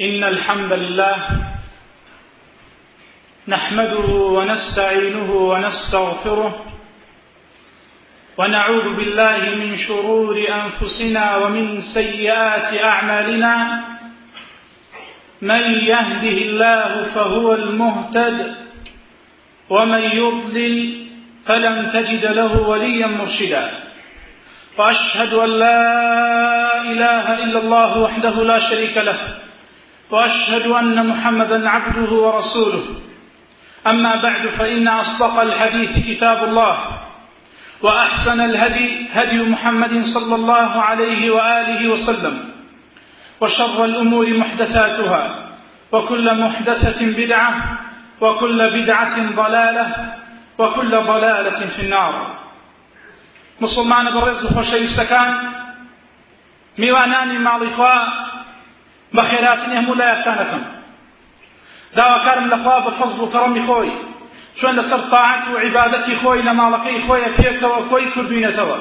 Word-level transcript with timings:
إن 0.00 0.24
الحمد 0.24 0.72
لله 0.72 1.16
نحمده 3.48 4.08
ونستعينه 4.14 5.32
ونستغفره 5.32 6.64
ونعوذ 8.38 8.94
بالله 8.96 9.54
من 9.54 9.76
شرور 9.76 10.44
أنفسنا 10.48 11.36
ومن 11.36 11.80
سيئات 11.80 12.74
أعمالنا 12.84 13.84
من 15.42 15.62
يهده 15.86 16.36
الله 16.42 17.02
فهو 17.02 17.54
المهتد 17.54 18.54
ومن 19.70 20.02
يضلل 20.02 21.06
فلن 21.46 21.88
تجد 21.90 22.26
له 22.26 22.60
وليا 22.60 23.06
مرشدا 23.06 23.70
وأشهد 24.78 25.34
أن 25.34 25.50
لا 25.50 26.82
إله 26.82 27.34
إلا 27.44 27.58
الله 27.58 27.98
وحده 27.98 28.44
لا 28.44 28.58
شريك 28.58 28.96
له 28.96 29.43
وأشهد 30.10 30.66
أن 30.66 31.06
محمدا 31.06 31.68
عبده 31.68 32.12
ورسوله. 32.12 32.84
أما 33.90 34.22
بعد 34.22 34.48
فإن 34.48 34.88
أصدق 34.88 35.40
الحديث 35.40 36.06
كتاب 36.08 36.44
الله 36.44 36.76
وأحسن 37.82 38.40
الهدي 38.40 39.08
هدي 39.12 39.42
محمد 39.42 40.02
صلى 40.02 40.34
الله 40.34 40.82
عليه 40.82 41.30
وآله 41.30 41.90
وسلم 41.90 42.50
وشر 43.40 43.84
الأمور 43.84 44.38
محدثاتها 44.38 45.22
وكل 45.92 46.40
محدثة 46.40 47.06
بدعة 47.06 47.78
وكل 48.20 48.58
بدعة 48.82 49.16
ضلالة 49.36 49.86
وكل 50.58 50.90
ضلالة 50.90 51.60
في 51.76 51.82
النار. 51.82 52.44
مسلمان 53.60 54.06
خۆشەویستەکان 54.54 55.30
میوانانی 56.78 57.38
ماڵی 57.38 57.70
خوا 57.70 58.23
بە 59.14 59.22
خێراتنی 59.30 59.76
هەموو 59.78 59.98
لایەکتانەکەم. 60.00 60.64
داواکارم 61.96 62.46
لەخوا 62.52 62.76
بە 62.86 62.90
فەزل 62.98 63.20
و 63.20 63.30
کەڕەمی 63.32 63.62
خۆی 63.68 63.92
چۆن 64.58 64.74
لەسەر 64.78 65.00
تاعەت 65.12 65.44
و 65.48 65.58
عیبادەتی 65.64 66.16
خۆی 66.22 66.44
لە 66.48 66.52
ماڵەکەی 66.58 67.02
خۆیە 67.06 67.30
پێکەوە 67.38 67.80
کۆی 67.90 68.10
کردوینەتەوە 68.14 68.78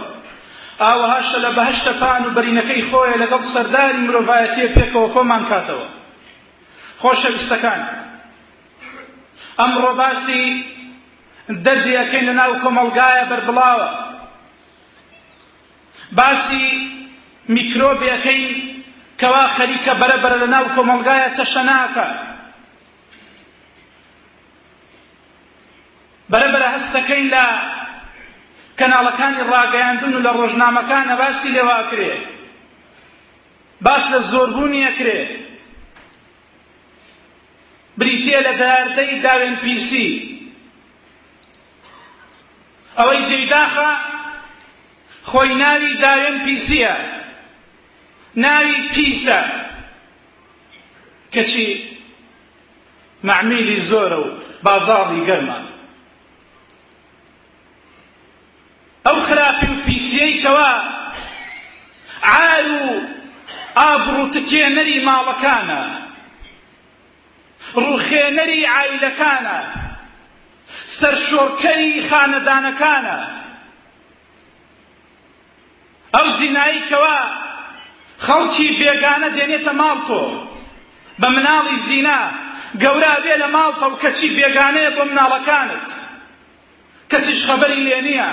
ئاوەهاشە 0.83 1.37
لە 1.45 1.49
بەهشتە 1.57 1.93
پان 2.01 2.21
و 2.25 2.33
بەرینەکەی 2.35 2.83
خۆیە 2.89 3.17
لەگەڵ 3.23 3.41
سەرداری 3.53 4.03
مرۆڤایەتیە 4.07 4.73
پێکەوە 4.75 5.13
کۆمان 5.15 5.43
کاتەوە. 5.49 5.87
خۆشەویستەکان 7.01 7.81
ئەمڕۆ 9.59 9.91
باسی 9.99 10.43
دەردی 11.65 11.97
ئەەکەین 11.99 12.25
لە 12.29 12.33
ناو 12.39 12.51
کۆمەلگایە 12.63 13.23
بەربڵاوە. 13.29 13.89
باسی 16.17 16.67
میکرۆبی 17.55 18.07
ئەەکەین 18.13 18.72
کەوا 19.23 19.45
خەریکە 19.55 19.93
بەرەبەرە 20.01 20.37
لە 20.43 20.47
ناو 20.55 20.65
کۆمەلگایە 20.75 21.29
تەشە 21.37 21.63
ناکە 21.69 22.07
بەرەبەرە 26.31 26.67
هەستەکەی 26.75 27.25
لە 27.33 27.45
کەناڵەکانی 28.79 29.47
ڕاگەیاندون 29.51 30.13
و 30.15 30.23
لە 30.25 30.31
ڕۆژنامەکانە 30.39 31.15
باسی 31.21 31.53
لێواکرێ 31.55 32.13
باس 33.85 34.03
لە 34.13 34.19
زۆربوونی 34.31 34.85
ئەکرێ 34.87 35.19
بریتێ 37.99 38.37
لە 38.47 38.53
داردەی 38.61 39.21
داوێن 39.25 39.55
پیسی. 39.63 40.09
ئەوەی 42.97 43.21
جێداخە 43.29 43.91
خۆی 45.29 45.53
ناوی 45.61 45.93
داوێن 46.03 46.37
پیسیە. 46.45 46.95
ناوی 48.35 48.89
پیسە. 48.93 49.41
کەچی 51.33 51.67
معمیلی 53.23 53.79
زۆرە 53.89 54.19
و 54.23 54.27
بازاڕی 54.65 55.21
گەرمە. 55.27 55.59
ئەو 59.05 59.17
خراپی 59.27 59.67
و 59.67 59.81
پیسیەی 59.85 60.41
کەوا 60.43 60.73
عال 62.23 62.69
و 62.71 62.85
ئابڕ 63.79 64.15
و 64.19 64.31
تکێنەری 64.35 65.05
ماڵەکانە. 65.07 65.83
ڕوخێنەری 67.83 68.61
عیلەکانە. 68.75 69.59
سەرشۆڕکەری 70.97 71.93
خانەدانەکانە 72.09 73.19
ئەو 76.13 76.27
زینایی 76.37 76.81
کەوا 76.89 77.19
خەڵکی 78.25 78.67
بێگانە 78.79 79.29
دێنێتە 79.35 79.73
ماڵتۆ 79.81 80.23
بە 81.21 81.27
مناڵی 81.35 81.77
زینا 81.87 82.21
گەورە 82.81 83.13
بێ 83.23 83.35
لە 83.41 83.47
ماڵتە 83.55 83.85
و 83.89 83.99
کەچی 84.03 84.29
بێگانەیە 84.37 84.91
بۆ 84.97 85.03
مناڵەکانت. 85.09 85.87
کەچیش 87.11 87.39
خەبەری 87.47 87.83
لێ 87.85 87.99
نییە. 88.07 88.31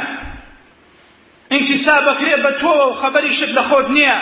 ئینتیساب 1.53 2.03
بکرێ 2.09 2.37
بە 2.45 2.53
تۆوە 2.61 2.87
و 2.89 2.99
خەبەریشت 3.03 3.51
لە 3.57 3.63
خۆت 3.69 3.87
نییە. 3.97 4.19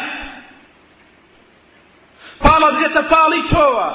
پاڵە 2.43 2.71
دێتە 2.79 3.03
پاڵی 3.13 3.43
تۆوە. 3.53 3.91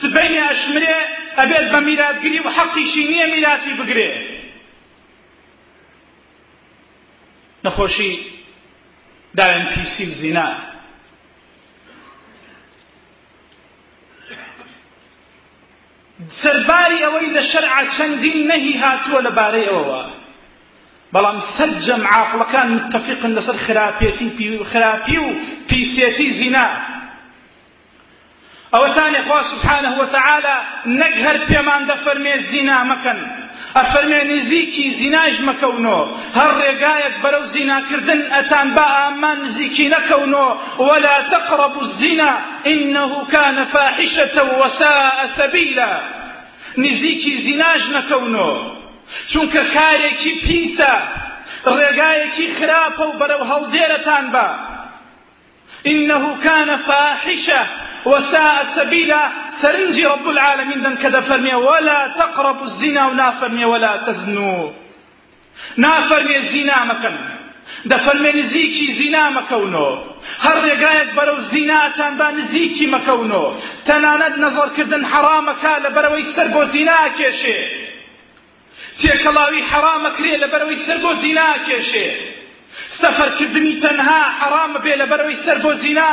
سبەینی 0.00 0.40
ئەشمرێ 0.48 0.98
ئەبێت 1.38 1.66
بە 1.72 1.80
میراتگیری 1.88 2.40
و 2.44 2.48
حەقیشی 2.56 3.04
نییە 3.10 3.26
میراتی 3.34 3.72
بگرێ. 3.80 4.10
نەخۆشی 7.64 8.31
داوێن 9.36 9.64
پیسی 9.72 10.06
و 10.06 10.10
زینا. 10.10 10.48
سەرباری 16.42 17.02
ئەوەی 17.04 17.28
لە 17.36 17.42
شەرع 17.50 17.74
چەندین 17.94 18.38
نەهی 18.50 18.80
هاتووە 18.82 19.20
لەبارەی 19.26 19.68
ئەوەوە. 19.70 20.02
بەڵام 21.14 21.38
سەرجەم 21.54 22.02
عاقڵەکان 22.12 22.68
متفقن 22.76 23.32
لەسەر 23.36 23.56
خراپێتی 23.66 24.28
خراپی 24.70 25.18
و 25.24 25.28
پیسێتی 25.68 26.28
زینا. 26.38 26.68
ئەوەتانێ 28.72 29.20
خوا 29.26 29.42
سبحانه 29.52 29.92
وتعالى 30.00 30.56
نەک 31.00 31.14
هەر 31.24 31.38
پێمان 31.48 31.82
دەفەرمێ 31.90 32.34
زینا 32.50 32.78
مەکەن. 32.90 33.20
ئەفەرمێ 33.78 34.22
نزیکی 34.32 34.86
زیناش 34.98 35.36
مەکەونەوە 35.48 36.04
هەر 36.38 36.50
ڕێگایەک 36.60 37.16
بەرەو 37.22 37.44
زیناکردن 37.54 38.20
ئەتان 38.34 38.68
بە 38.76 38.84
ئامان 38.96 39.38
نزیکی 39.44 39.86
نەکەونەوە 39.94 40.50
ولا 40.88 41.16
تقربوا 41.32 41.84
الزنا 41.86 42.32
إنه 42.72 43.12
كان 43.34 43.56
فاحشة 43.72 44.36
وساء 44.60 45.26
سبيلا. 45.38 45.92
نزیکی 46.78 47.32
زیناش 47.44 47.82
نەکەونەوە 47.96 48.58
چونکە 49.30 49.62
کارێکی 49.76 50.32
پیسە 50.44 50.94
ڕێگایەکی 51.76 52.46
خراپە 52.56 53.04
و 53.08 53.18
بەرەو 53.20 53.42
هەڵدێرەتان 53.50 54.26
بە 54.34 54.48
إنه 55.92 56.24
كان 56.44 56.76
فاحشة 56.76 57.62
وساء 58.06 58.64
سبيلا 58.64 59.48
سرنجي 59.48 60.06
رب 60.06 60.28
العالمين 60.28 60.82
دن 60.82 60.96
كذا 60.96 61.20
فرمي 61.20 61.54
ولا 61.54 62.14
تقربوا 62.18 62.62
الزنا 62.62 63.06
ونافرمي 63.06 63.64
ولا 63.64 63.96
تزنوا 63.96 64.72
نافرمي 65.76 66.36
الزنا 66.36 66.84
مكن. 66.84 67.16
ده 67.84 67.96
فرمي 67.96 68.32
نزيكي 68.32 68.92
زنا 68.92 69.30
مكونو. 69.30 70.12
هر 70.40 70.56
ڕێگایەک 70.66 71.10
بەرەو 71.18 71.40
زیناتان 71.52 72.16
با 72.20 72.30
نزیکی 72.30 72.86
مەکەونەوە 72.94 73.50
تەنانەت 73.86 74.34
نەزەر 74.44 74.68
کردن 74.76 75.02
حرامەکە 75.12 75.74
لە 75.84 75.90
بەرەوەی 75.96 76.26
سەر 76.34 76.48
بۆ 76.54 76.62
زینا 76.72 77.00
کێشێ 77.18 77.58
تێکەڵاوی 79.00 79.62
حرامەکرێ 79.70 80.34
لە 80.42 80.48
بەرەوەی 80.52 80.78
سەر 80.86 80.98
بۆ 81.04 81.12
زینا 81.22 81.48
کێشێ 81.66 82.08
سەفەرکردنی 83.00 83.74
تەنها 83.84 84.20
حرامە 84.38 84.78
بێ 84.84 84.94
لە 85.00 85.06
بەرەوەی 85.10 85.38
سەر 85.44 85.58
بۆ 85.64 85.72
زینا 85.82 86.10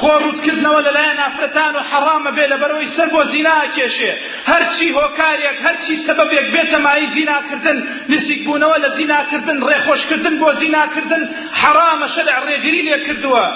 کێشێ 0.00 0.08
خۆڕوتکردنەوە 0.08 0.80
لەلایەن 0.86 1.18
ئافرەتان 1.24 1.72
و 1.76 1.86
حەڕامە 1.90 2.30
بێ 2.36 2.46
لە 2.52 2.56
بەرەوەی 2.62 2.92
سەر 2.96 3.08
بۆ 3.14 3.22
زینا 3.32 3.56
کێشێ. 3.76 4.12
هەرچی 4.50 4.86
هۆکارێک 4.98 5.56
هەرچی 5.66 5.94
سەبەبێک 6.06 6.46
بێتە 6.54 6.78
مای 6.84 7.06
زیناکردن 7.14 7.78
نزیک 8.12 8.40
بوونەوە 8.46 8.76
لە 8.84 8.88
زیناکردن 8.98 9.58
ڕێخۆشکردن 9.68 10.34
بۆ 10.42 10.50
زیناکردن 10.60 11.22
حەرامە 11.60 12.06
شەرع 12.14 12.38
ڕێگری 12.48 12.82
لێ 12.88 12.98
کردووە. 13.06 13.46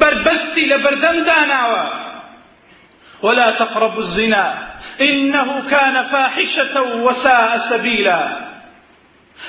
بربەستی 0.00 0.64
لە 0.72 0.78
بەردەم 0.84 1.16
داناوە. 1.28 1.84
ولا 3.22 3.50
تقربوا 3.50 4.02
الزنا 4.06 4.46
إنه 5.00 5.48
كان 5.70 5.96
فاحشة 6.02 6.74
وساء 7.04 7.58
سبيلا. 7.70 8.47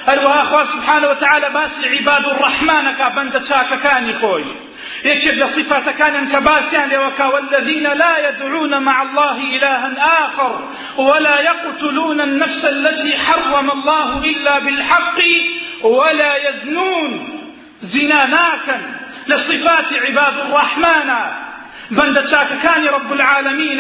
هەروەها 0.08 0.44
خوا 0.50 0.66
سبحانه 0.66 1.08
وتعالى 1.08 1.50
باسی 1.50 1.88
عباد 1.88 2.26
الرحمانەکە 2.26 3.08
بەندە 3.16 3.40
چاکەکانی 3.50 4.14
خۆی 4.22 4.46
یەکێک 5.04 5.36
لە 5.42 5.48
صفاتەکانیان 5.56 6.28
کە 6.32 6.40
لێوەکە 6.92 7.26
والذين 7.34 7.88
لا 7.88 8.30
يدعون 8.30 8.78
مع 8.78 9.02
الله 9.02 9.38
إلها 9.56 9.90
آخر 10.26 10.52
ولا 10.98 11.42
يقتلون 11.42 12.22
النفس 12.22 12.66
التي 12.66 13.18
حرم 13.18 13.70
الله 13.72 14.24
إلا 14.24 14.60
بالحق 14.60 15.20
ولا 15.84 16.50
يزنون 16.50 17.12
زنا 17.80 18.26
ناكن 18.26 18.82
لصفات 19.28 19.94
عباد 19.94 20.38
الرحمن 20.38 21.10
بند 21.92 22.20
كان 22.64 22.86
رب 22.86 23.14
العالمين. 23.14 23.80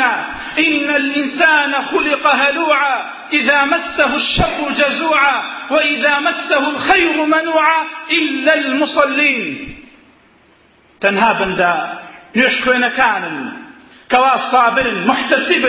إن 0.59 0.95
الإنسان 0.95 1.73
خلق 1.73 2.27
هلوعا 2.27 3.11
إذا 3.33 3.65
مسه 3.65 4.15
الشر 4.15 4.71
جزوعا 4.71 5.43
وإذا 5.71 6.19
مسه 6.19 6.69
الخير 6.69 7.25
منوعا 7.25 7.85
إلا 8.11 8.53
المصلين. 8.53 9.75
تنها 11.01 11.33
بندا 11.33 11.99
يشكوين 12.35 12.87
كان 12.87 13.51
كوا 14.11 14.37
صابر 14.37 14.95
محتسب 15.05 15.65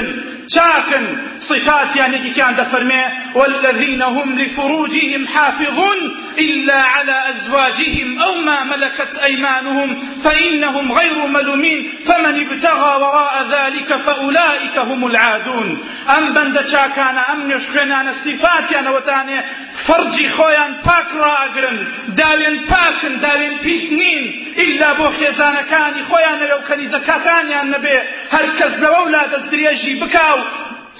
شاكن 0.54 1.18
صفات 1.36 1.96
يعني 1.96 2.30
كان 2.30 2.54
دفرمي 2.56 3.04
والذين 3.34 4.02
هم 4.02 4.38
لفروجهم 4.38 5.26
حافظون 5.26 6.16
إلا 6.38 6.82
على 6.82 7.28
أزواجهم 7.28 8.18
أو 8.18 8.34
ما 8.34 8.64
ملكت 8.64 9.18
أيمانهم 9.18 10.00
فإنهم 10.00 10.92
غير 10.92 11.26
ملومين 11.26 11.90
فمن 12.04 12.46
ابتغى 12.46 12.96
وراء 13.02 13.46
ذلك 13.50 13.96
فأولئك 13.96 14.78
هم 14.78 15.06
العادون. 15.06 15.84
أم 16.18 16.32
بند 16.32 16.66
شاكان 16.66 17.18
أم 17.18 17.52
نشخنا 17.52 18.12
صفات 18.12 18.72
يعني 18.72 18.88
وتاني 18.88 19.40
فەرجی 19.86 20.28
خۆیان 20.36 20.72
پاک 20.86 21.08
ڕاگرن 21.22 21.78
داوێن 22.18 22.56
پاکن 22.70 23.14
داوێن 23.24 23.54
پیش 23.64 23.82
نین. 23.98 24.22
ئللا 24.62 24.90
بۆ 24.98 25.06
خێزانەکانی 25.18 26.02
خۆیان 26.10 26.38
لەو 26.50 26.60
کەنیزەکەتانیان 26.68 27.66
نەبێ. 27.74 27.98
هەر 28.34 28.46
کەس 28.58 28.72
لەوە 28.82 29.02
لا 29.14 29.24
دەست 29.32 29.48
درێژی 29.52 29.94
بکاو 30.02 30.38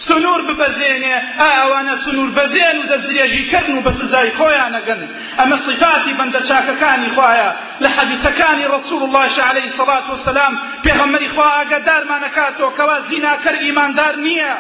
سنوور 0.07 0.41
ببەزێنێ. 0.49 1.17
ئاوانە 1.41 1.95
سنوور 2.05 2.31
بەزێن 2.39 2.77
و 2.79 2.89
دەستدرێژیکردن 2.93 3.77
و 3.79 3.85
بە 3.87 3.93
سزای 3.99 4.31
خۆیانەگەن 4.39 5.01
ئەمە 5.39 5.57
صفاتی 5.67 6.13
بەندە 6.19 6.41
چاکەکانی 6.49 7.11
خۆیە. 7.17 7.51
لە 7.83 7.89
حەدیثەکانی 7.97 8.71
ڕسول 8.75 9.03
الله 9.07 9.27
عليه 9.51 9.69
سڵات 9.79 10.07
وسلام 10.13 10.55
پێغەمەری 10.85 11.29
خوا 11.35 11.49
ئاگەدارمانەکاتەوە 11.57 12.71
کەوا 12.79 12.97
زیناکەر 13.09 13.55
ئیماندار 13.65 14.15
نییە. 14.27 14.55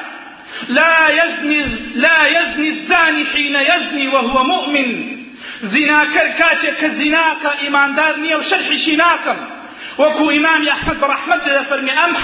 لا 0.68 1.24
يزني 1.24 1.64
لا 1.94 2.40
يزني 2.40 2.68
الزاني 2.68 3.24
حين 3.24 3.56
يزني 3.56 4.08
وهو 4.08 4.44
مؤمن. 4.44 5.20
زناكر 5.60 6.26
كاتب 6.38 6.74
كزناك 6.80 7.46
إيمان 7.62 7.94
دار 7.94 8.16
نية 8.16 8.36
وشرحي 8.36 8.96
ناكم 8.96 9.60
وكو 9.98 10.30
إمام 10.30 10.68
أحمد 10.68 11.00
برحمة 11.00 11.62
فرمي 11.70 11.90
أم 11.90 12.16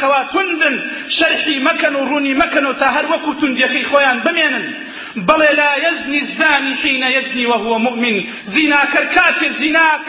كوا 0.00 0.22
تندن 0.22 0.90
شرحي 1.08 1.58
مكن 1.58 1.94
وروني 1.94 2.34
مكن 2.34 2.66
وتاهر 2.66 3.06
وكو 3.06 3.32
تنديكي 3.32 3.84
خويان 3.84 4.20
بمينن. 4.20 4.74
بل 5.16 5.38
لا 5.38 5.88
يزني 5.88 6.18
الزاني 6.18 6.74
حين 6.74 7.02
يزني 7.02 7.46
وهو 7.46 7.78
مؤمن. 7.78 8.26
زنا 8.44 8.84
كركات 8.84 9.44
زناك 9.44 10.08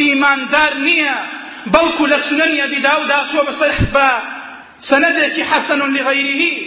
إيمان 0.00 0.48
دار 0.48 0.74
نية 0.74 1.26
بلكو 1.66 2.06
لسنن 2.06 2.56
يبي 2.56 2.80
داود 2.80 3.10
أتوب 3.10 3.46
بصرح 3.46 3.82
با. 3.94 4.22
سندك 4.78 5.40
حسن 5.40 5.78
لغيره. 5.78 6.63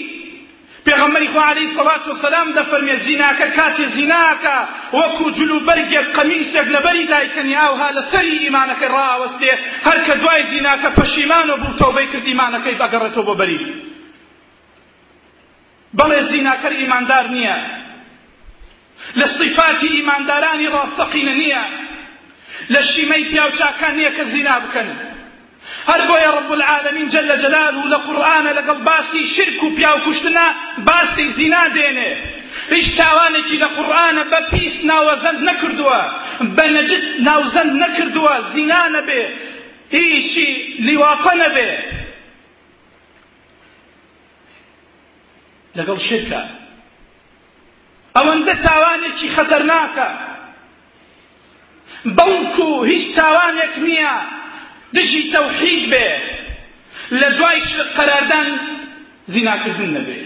پێغەمبەری 0.87 1.27
خوا 1.33 1.43
عەلەیهی 1.49 1.73
سەڵات 1.77 2.03
وسەلام 2.07 2.49
دەفەرمێ 2.57 2.95
زیناکە 3.05 3.47
کاتێ 3.57 3.85
زیناکە 3.95 4.57
وەکو 4.99 5.25
جلو 5.37 5.57
بەرگێک 5.67 6.07
قەمیسێک 6.17 6.67
لەبەری 6.75 7.09
دایکەنی 7.13 7.59
ئاوها 7.61 7.87
لەسەری 7.97 8.41
ئیمانەکەی 8.43 8.91
ڕاوەستێ 8.95 9.53
هەر 9.87 9.99
کە 10.05 10.13
دوای 10.21 10.43
زیناکە 10.51 10.89
پەشیمانەوە 10.97 11.57
بوو 11.61 11.79
تەوبەی 11.81 12.07
کرد 12.11 12.25
ئیمانەکەی 12.31 12.79
بەگەڕێتەوە 12.81 13.25
بۆ 13.27 13.33
بەری. 13.39 13.61
بەڵێ 15.97 16.19
زیناکەر 16.31 16.73
ئیماندار 16.81 17.25
نییە. 17.35 17.57
لە 19.19 19.27
صفاتی 19.37 19.89
ئیماندارانی 19.97 20.71
ڕاستەقینە 20.75 21.33
نییە. 21.41 21.63
لە 22.73 22.81
شیمەی 22.89 23.23
پیاوچاکان 23.29 23.93
نییە 23.97 24.11
کە 24.17 24.23
زینا 24.31 24.57
بکەن. 24.63 24.89
هەر 25.89 26.01
بۆیە 26.09 26.31
ڕب 26.37 26.51
العالمین 26.51 27.07
جل 27.13 27.31
جلاله 27.43 27.83
لە 27.93 27.99
قورئانە 28.05 28.51
لەگەڵ 28.59 28.77
باسی 28.89 29.25
شرک 29.35 29.63
و 29.63 29.69
پیاو 29.75 29.97
کوشتنە 30.05 30.45
باسی 30.87 31.27
زینا 31.37 31.63
دێنێ. 31.75 32.11
هیچ 32.73 32.87
تاوانێکی 33.01 33.57
لە 33.63 33.69
قورئانە 33.75 34.23
بە 34.31 34.39
پیس 34.51 34.75
ناوەزەند 34.89 35.39
نەکردووە 35.49 36.01
بە 36.55 36.65
نەجس 36.75 37.05
ناوزەند 37.27 37.73
نەکردووە 37.83 38.33
زینا 38.53 38.83
نەبێ 38.95 39.23
هیچی 39.95 40.47
لیواقە 40.87 41.33
نەبێ. 41.43 41.71
لەگەڵ 45.77 45.99
شرکە. 46.07 46.43
ئەوەندە 48.15 48.55
تاوانێکی 48.67 49.27
دژی 54.95 55.23
تەوحید 55.33 55.83
بێ. 55.91 56.09
لە 57.19 57.29
دوای 57.37 57.59
قەراردان 57.97 58.47
زیناکردن 59.33 59.89
نەبێ. 59.97 60.17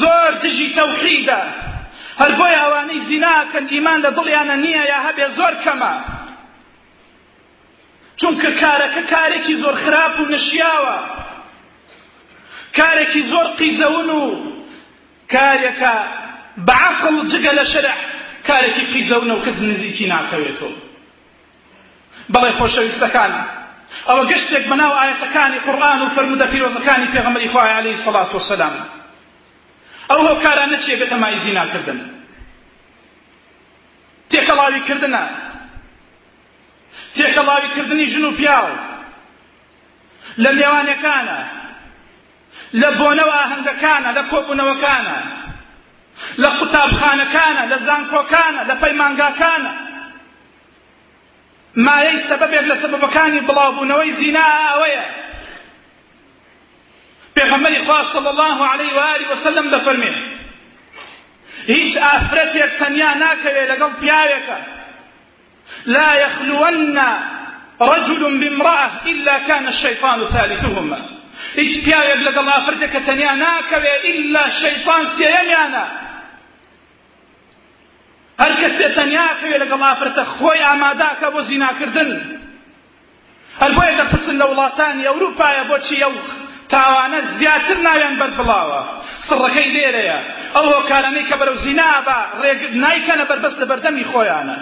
زۆر 0.00 0.32
دژی 0.42 0.68
تەوحیدە. 0.78 1.40
هەر 2.20 2.32
بۆی 2.38 2.54
ئەوانەی 2.60 3.00
زیناکەن 3.08 3.66
ئیمان 3.74 3.98
لە 4.04 4.10
دڵیانە 4.16 4.56
نییە 4.64 4.84
یا 4.92 4.98
هەبێ 5.06 5.26
زۆر 5.38 5.54
کەمە. 5.64 5.94
چونکە 8.20 8.50
کارەکە 8.62 9.02
کارێکی 9.12 9.54
زۆر 9.62 9.74
خراپ 9.84 10.14
و 10.20 10.24
نشیاوە. 10.34 10.98
کارێکی 12.78 13.22
زۆر 13.32 13.46
قیزەون 13.60 14.08
و 14.20 14.22
کارێکە 15.34 15.94
بەعقڵ 16.68 17.16
جگە 17.30 17.52
لە 17.58 17.64
شەرع. 17.72 17.98
کارێکی 18.48 18.84
قیزەونە 18.92 19.32
و 19.36 19.44
کەس 19.44 19.58
نزیکی 19.70 20.06
ناکەوێتەوە 20.12 20.74
بەڵێ 22.32 22.50
خۆشەویستەکان. 22.58 23.32
ئەوە 24.08 24.22
گشتێک 24.30 24.64
بەناو 24.70 24.92
ئاەتەکانی 24.98 25.58
قورآن 25.66 26.00
و 26.02 26.12
فەرمودە 26.14 26.46
پیرۆزەکانی 26.52 27.12
پێغەمبەری 27.14 27.52
خوای 27.52 27.74
عەلەیهی 27.78 28.02
سەڵات 28.04 28.30
وسەلام 28.34 28.74
ئەو 30.10 30.20
هۆکارە 30.28 30.64
نەچێ 30.72 30.94
بێتە 31.00 31.16
مای 31.22 31.36
زیناکردن. 31.44 32.00
تێکەڵاویکردنە. 34.30 35.24
تێکەڵاویکردنی 37.16 38.06
ژن 38.12 38.24
و 38.24 38.36
پیاو. 38.38 38.68
لە 40.42 40.50
میێوانەکانە 40.56 41.40
لە 42.80 42.88
بۆنەوە 42.98 43.34
ئاهەنگەکانە 43.38 44.10
لە 44.18 44.22
کۆبوونەوەکانە. 44.30 45.18
لە 46.42 46.48
قوتابخانەکانە 46.58 47.62
لە 47.72 47.78
زانکۆکانە 47.86 48.62
لە 48.68 48.74
پەیمانگاکانە. 48.82 49.72
مایەی 51.76 52.18
سەبەبێک 52.28 52.64
لە 52.70 52.76
سەبەبەکانی 52.82 53.46
بڵاوبوونەوەی 53.48 54.16
زینا 54.20 54.46
ئەوەیە 54.72 55.06
پێغەمبەری 57.36 57.84
خوا 57.86 58.02
صلی 58.04 58.30
الله 58.34 58.58
عليه 58.72 58.92
و 58.94 59.00
آله 59.14 59.30
وسلم 59.32 59.66
دەفەرمێ 59.74 60.12
هیچ 61.72 61.92
ئافرەتێک 62.04 62.72
تەنیا 62.80 63.12
ناکەوێت 63.22 63.68
لەگەڵ 63.72 63.92
پیاوێکە 64.00 64.58
لا 65.86 66.10
يخلون 66.24 66.98
رجل 67.80 68.22
بامرأة 68.40 68.90
إلا 69.06 69.38
كان 69.38 69.66
الشيطان 69.66 70.24
ثالثهما. 70.24 71.00
هیچ 71.56 71.84
پیاوێک 71.84 72.20
لەگەڵ 72.28 72.46
ئافرەتێکە 72.54 73.00
تەنیا 73.08 73.32
ناکەوێت 73.44 74.02
إلا 74.04 74.48
شەیطان 74.60 75.04
سێیەمیانە 75.16 75.84
هەر 78.42 78.52
کەسێ 78.60 78.86
تەنیاکەوێت 78.98 79.60
لەگەڵ 79.62 79.82
ئافرەتە 79.88 80.24
خۆی 80.34 80.64
ئاماداکە 80.66 81.28
بۆ 81.34 81.40
زیناکردن. 81.48 82.10
هەر 83.62 83.72
بۆیە 83.76 83.94
دەپرسن 84.00 84.36
لە 84.40 84.46
وڵاتانی 84.50 85.08
ئەوروپایە 85.08 85.64
بۆچی 85.70 86.02
ئەو 86.04 86.14
تاوانە 86.72 87.20
زیاتر 87.38 87.78
ناویان 87.86 88.14
بەربڵاوە 88.20 88.80
سڕەکەی 89.28 89.68
لێرەیە 89.74 90.18
ئەو 90.54 90.66
هۆکارانەی 90.74 91.26
کە 91.28 91.36
بەرەو 91.40 91.56
زینا 91.64 91.90
بە 92.06 92.18
ڕێگ 92.42 92.60
نایکەنە 92.82 93.24
بەربەست 93.30 93.58
لە 93.62 93.66
بەردەمی 93.70 94.08
خۆیانە 94.10 94.56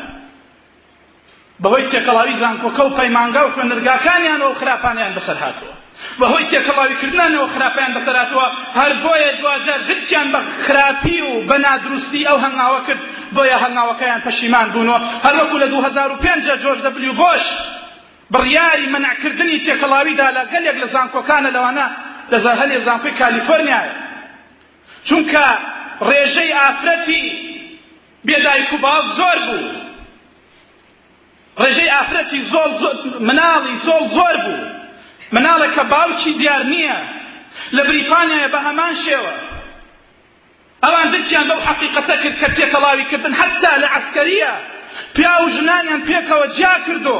بەهۆی 1.63 1.89
تێکەڵاوی 1.93 2.41
زانکۆکە 2.43 2.83
و 2.85 2.97
پەیمانگا 2.99 3.43
و 3.45 3.53
خوێنەرگاکانیانەوە 3.55 4.59
خراپانیان 4.61 5.13
بەسەر 5.17 5.37
هاتووە 5.45 5.74
بەهۆی 6.21 6.45
تێکەڵاویکردنەوە 6.51 7.47
خراپیان 7.55 7.93
بەسەراتەوە. 7.97 8.47
هەر 8.79 8.93
بۆیە 9.05 9.31
دوجار 9.41 9.81
دلچیان 9.89 10.29
بە 10.33 10.41
خراپی 10.67 11.21
و 11.29 11.33
بە 11.49 11.57
نادروستی 11.65 12.27
ئەو 12.29 12.39
هەنگاوە 12.45 12.81
کرد 12.87 13.01
بۆیە 13.37 13.57
هەنگاوەکەیان 13.65 14.21
پەشیمان 14.27 14.69
بوونەوە. 14.75 14.99
هەروەکو 15.27 15.57
لە 15.63 15.69
2005 15.75 16.45
جۆرج 16.63 16.81
دەبلیو 16.87 17.15
بۆش 17.23 17.45
بڕیاری 18.33 18.87
منعکردنی 18.95 19.63
تێکەڵاویدا 19.65 20.29
لە 20.37 20.43
گەلێک 20.53 20.77
لە 20.83 20.87
زانکۆکانە 20.95 21.51
لەوانە 21.57 21.87
لە 22.33 22.39
هەلێ 22.61 22.79
زانکۆی 22.87 23.15
کالیفۆرنیایە. 23.21 23.95
چونکە 25.09 25.47
ڕێژەی 26.09 26.53
ئافرەتی 26.59 27.25
بێدایک 28.27 28.71
و 28.73 28.79
باوک 28.85 29.07
زۆر 29.19 29.39
بوو. 29.47 29.71
ڕێژەی 31.63 31.91
ئافرەتی 31.95 32.41
زۆر 32.53 32.71
مناڵی 33.29 33.75
زۆر 33.87 34.03
زۆر 34.17 34.37
بوو. 34.45 34.84
مناڵێک 35.35 35.73
کە 35.77 35.85
باوکی 35.93 36.33
دیار 36.41 36.63
نییە. 36.73 36.99
لە 37.77 37.83
بریتانیایە 37.89 38.49
بە 38.55 38.61
هەمان 38.67 38.95
شێوە. 39.05 39.35
ئەوان 40.85 41.09
دلکیان 41.15 41.47
بەو 41.51 41.61
حەقیقەتە 41.67 42.17
کرد 42.23 42.37
کە 42.41 42.49
تێکەڵاوی 42.57 43.07
کردن 43.11 43.33
حتا 43.41 43.73
لە 43.83 43.89
عسکەریە. 43.99 44.55
پیا 45.15 45.35
و 45.43 45.49
ژنانیان 45.55 46.03
پێکەوە 46.09 46.47
جیا 46.57 46.75
کردو. 46.87 47.19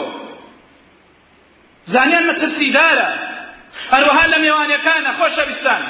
زانیان 1.93 2.25
مەترسیدارە. 2.31 3.11
هەروەها 3.93 4.25
لە 4.33 4.39
میێوانەکانە 4.43 5.13
خۆشەویستان. 5.19 5.83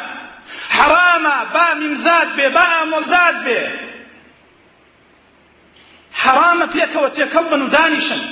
حرامە 0.76 1.37
با 1.54 1.66
میمزاد 1.81 2.28
بێ 2.37 2.47
با 2.57 2.64
ئامۆزاد 2.75 3.37
بێ. 3.45 3.61
حرامە 6.23 6.66
پێکەوە 6.75 7.09
تێکەڵ 7.16 7.45
بن 7.50 7.62
و 7.62 7.69
دانیشن. 7.76 8.23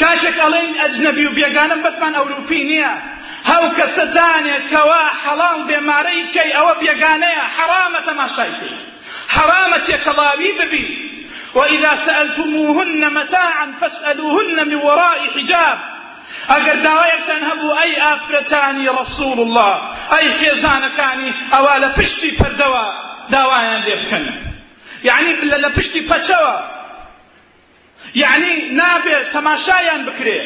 کاتێک 0.00 0.36
ئەڵێن 0.44 0.72
ئەجنەبی 0.80 1.24
و 1.26 1.34
بێگانم 1.38 1.80
بەسمان 1.84 2.14
ئەوروپی 2.18 2.62
نییە. 2.70 2.94
هەو 3.50 3.64
کەسە 3.78 4.04
دانێت 4.16 4.64
کەوا 4.72 5.04
حەڵاڵ 5.22 5.58
بێمارەی 5.68 6.22
کەی 6.34 6.50
ئەوە 6.56 6.74
بێگانەیە 6.82 7.44
حرامە 7.56 8.00
تەماشای 8.08 8.52
کەی 8.60 8.76
حرامە 9.34 9.78
تێکەڵاوی 9.86 10.52
ببی 10.60 10.86
وإذا 11.54 11.94
سألتموهن 11.94 13.02
متاعا 13.18 13.66
فاسألوهن 13.80 14.58
من 14.68 14.74
وراء 14.74 15.18
حجاب. 15.34 15.78
ئەگەر 16.52 16.76
داوایەکتان 16.86 17.42
هەبوو 17.50 17.76
ئەی 17.78 17.92
ئافرەتانی 18.04 18.88
ڕسوول 18.98 19.38
الله 19.46 19.74
ئەی 20.12 20.26
خێزانەکانی 20.38 21.30
ئەوە 21.52 21.74
لە 21.82 21.88
پشتی 21.96 22.30
پەردەوە 22.40 22.84
داوایان 23.32 23.80
لێ 23.86 23.96
بکەن. 24.02 24.24
یعنی 25.08 25.32
لە 25.64 25.70
پشتی 25.76 26.00
یعنی 28.14 28.52
نابێت 28.80 29.24
تەماشایان 29.34 30.02
بکرێ. 30.08 30.40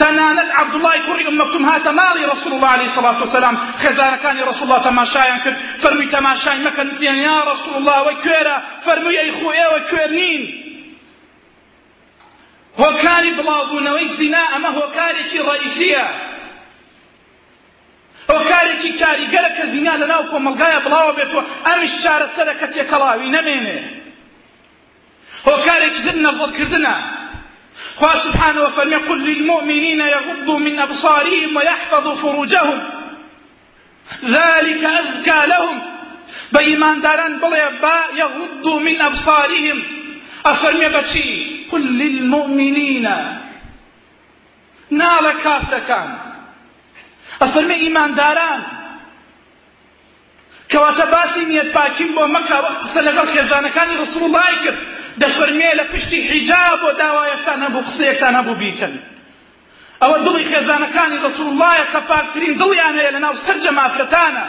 تەنانەت 0.00 0.50
عەبدوڵای 0.58 1.00
کوڕی 1.06 1.24
ئوم 1.26 1.36
مەکتوم 1.42 1.64
هاتە 1.70 1.92
ماڵی 2.00 2.24
ڕسول 2.32 2.52
الله 2.56 2.70
عليه 2.76 2.88
الصلاة 2.90 3.18
والسلام 3.20 3.56
خێزانەکانی 3.82 4.42
ڕسول 4.48 4.66
الله 4.66 4.82
تەماشایان 4.88 5.40
کرد. 5.44 5.56
فەرمووی 5.82 6.12
تەماشای 6.16 6.58
مەکەن 6.66 6.86
وتیان 6.92 7.18
یا 7.28 7.38
ڕسول 7.50 7.74
الله 7.80 7.98
وەی 8.06 8.16
کوێرە؟ 8.24 8.56
فەرمووی 8.84 9.18
ئەی 9.20 9.32
خۆ 9.38 9.50
ئێوە 9.58 9.80
کوێر 9.88 10.10
نین. 10.18 10.42
هۆکاری 12.82 13.32
بڵاوبوونەوەی 13.38 14.08
زینا 14.18 14.44
ئەمە 14.52 14.70
هۆکارێکی 14.78 15.38
ڕئیسیە. 15.48 16.06
هۆکارێکی 18.32 18.90
کاریگەرە 19.00 19.50
کە 19.56 19.64
زینا 19.72 19.94
لەناو 20.02 20.28
کۆمەلگایە 20.32 20.80
بڵاوە 20.84 21.12
بێتەوە 21.18 21.42
ئەمیش 21.66 21.94
چارەسەرە 22.02 22.54
کە 22.60 22.66
تێکەڵاوی 22.74 23.32
نەمێنێ 23.36 24.01
هۆکارێکی 25.46 26.02
تر 26.06 26.16
نەزڵکردنە 26.26 26.96
خوا 27.98 28.14
سبحانه 28.24 28.62
وفرمي 28.62 28.96
قل 28.96 29.18
للمؤمنين 29.18 30.00
يغضوا 30.00 30.58
من 30.58 30.78
أبصارهم 30.78 31.56
ويحفظوا 31.56 32.14
فروجهم. 32.14 32.80
ذلك 34.24 34.84
أزكى 34.84 35.46
لهم. 35.46 35.82
بإيمان 36.52 37.00
داران 37.00 37.40
بڵێ 37.40 37.82
با 37.82 37.98
يغضوا 38.14 38.80
من 38.80 39.00
أبصارهم. 39.00 39.82
أفرمي 40.46 40.88
بچي 40.88 41.66
قل 41.72 41.80
للمؤمنين. 41.80 43.06
نال 44.90 45.32
كافر 45.44 45.78
كان 45.78 46.18
أفرمي 47.42 47.74
إيمان 47.74 48.14
داران. 48.14 48.62
باسی 51.12 51.44
نیەت 51.50 51.72
پاکیم 51.76 52.10
بۆ 52.16 52.24
مەکە 52.34 52.56
وەخت 52.64 52.80
قسە 52.84 53.00
لەگەڵ 53.06 53.26
خێزانەکانی 53.34 53.98
ڕسوڵ 54.00 54.22
الله 54.28 54.54
کرد 54.64 54.78
دەفەرمێ 55.20 55.70
لە 55.78 55.84
پشتی 55.92 56.18
حیجاب 56.28 56.80
بۆ 56.82 56.90
داوایەکتان 57.02 57.60
هەبوو 57.66 57.86
قسەیەکتان 57.88 58.34
هەبوو 58.38 58.60
بیکەن. 58.62 58.94
ئەوە 60.02 60.18
دڵی 60.26 60.44
خێزانەکانی 60.50 61.22
ڕسوڵ 61.24 61.48
اللهە 61.52 61.86
کە 61.92 62.00
پاکترین 62.10 62.54
دڵیان 62.60 62.94
هەیە 62.98 63.12
لەناو 63.16 63.34
سەرجە 63.44 63.72
مافرەتانە 63.78 64.46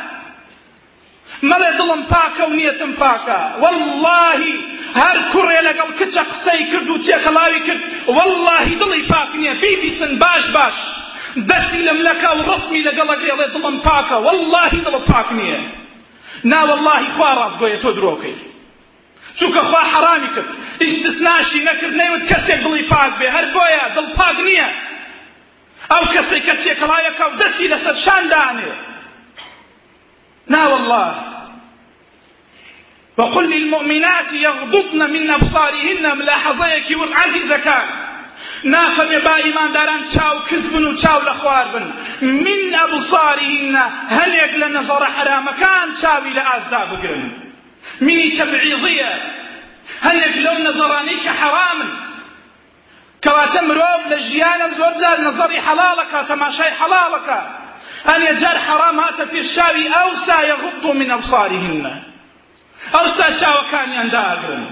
مەڵێ 1.49 1.71
دڵم 1.79 2.01
پاکە 2.13 2.43
و 2.47 2.53
نیەتم 2.59 2.91
پاکە. 3.01 3.39
واللهی 3.63 4.53
هەر 5.01 5.17
کوڕێ 5.31 5.59
لەگەڵ 5.67 5.89
کچە 5.99 6.23
قسەی 6.31 6.63
کرد 6.71 6.89
و 6.89 7.01
تێکەڵاوی 7.05 7.61
کرد. 7.67 7.81
واللهی 8.17 8.75
دڵی 8.81 9.03
پاک 9.13 9.29
نییە. 9.39 9.53
بیبیسن 9.63 10.11
باش 10.23 10.45
باش. 10.55 10.77
دەستی 11.49 11.81
لە 11.87 11.93
ملەکە 11.99 12.29
و 12.37 12.41
ڕسمی 12.49 12.85
لەگەڵەگەڵێ 12.87 13.47
دڵم 13.55 13.75
پاکە. 13.87 14.17
واللهی 14.25 14.79
دڵت 14.85 15.05
پاک 15.11 15.27
نییە. 15.39 15.59
نا 16.51 16.59
واللهی 16.69 17.09
خوا 17.15 17.29
ڕاستگۆیە 17.39 17.77
تۆ 17.83 17.89
درۆکەی. 17.97 18.52
چونکە 19.37 19.61
خوا 19.69 19.81
حرامی 19.93 20.29
کرد. 20.35 20.49
ئیستثناشی 20.83 21.59
نەکرد 21.69 21.93
نەیوت 22.01 22.23
کەسێک 22.31 22.59
دڵی 22.65 22.83
پاک 22.93 23.11
بێ. 23.19 23.27
هەر 23.35 23.45
بۆیە 23.55 23.83
دڵ 23.95 24.07
پاک 24.17 24.37
نییە. 24.47 24.69
ئەو 25.91 26.03
کەسێک 26.13 26.43
کە 26.47 26.55
تێکەڵایەکە 26.61 27.23
و 27.27 27.37
دەستی 27.41 27.67
لەسەر 27.73 27.95
شان 28.05 28.23
دانێ 28.31 28.71
نا 30.53 30.63
والله. 30.71 31.15
وقل 33.17 33.45
للمؤمنات 33.45 34.33
يغضضن 34.33 35.11
من 35.15 35.29
أبصارهن 35.29 36.17
ملاحظيك 36.17 36.97
ور 36.99 37.13
عزيزة 37.13 37.57
كان 37.57 37.87
نافەمێ 38.63 39.19
با 39.23 39.35
ئیمانداران 39.35 40.03
چاو 40.13 40.39
کز 40.49 40.67
بن 40.69 40.83
و 40.83 40.95
چاو 40.95 41.21
لە 41.21 41.33
خوار 41.39 41.67
بن 41.73 41.93
من 42.21 42.61
ئەبصارهن 42.79 43.75
هەنێک 44.17 44.53
لە 44.61 44.67
نەزەڕە 44.75 45.09
حرامەکان 45.17 45.87
چاوی 46.01 46.33
لە 46.33 46.43
ئازدا 46.49 46.85
بگرن. 46.85 47.42
منی 48.05 48.29
تەبعیضیە 48.39 49.13
هەنێک 50.05 50.35
لەو 50.45 50.57
نەزەڕانەی 50.65 51.19
کە 51.25 51.31
حرامن 51.39 51.91
کەواتە 53.23 53.61
مرۆڤ 53.67 54.01
لە 54.11 54.17
ژیانە 54.27 54.67
زۆر 54.77 54.93
جار 55.01 55.17
نەزەڕی 55.27 55.63
حەڵاڵەکە 55.67 56.19
تەماشای 56.31 56.73
حەڵاڵەکە 56.79 57.41
هەنێ 58.09 58.31
جار 58.41 58.57
حرام 58.65 58.97
هاتە 59.03 59.25
ئەوسا 59.95 60.39
یەغض 60.51 60.85
من 60.99 61.09
ئەبصارهن 61.13 61.85
ئەوستا 62.93 63.27
چاوەکانیان 63.39 64.09
داگرن 64.15 64.63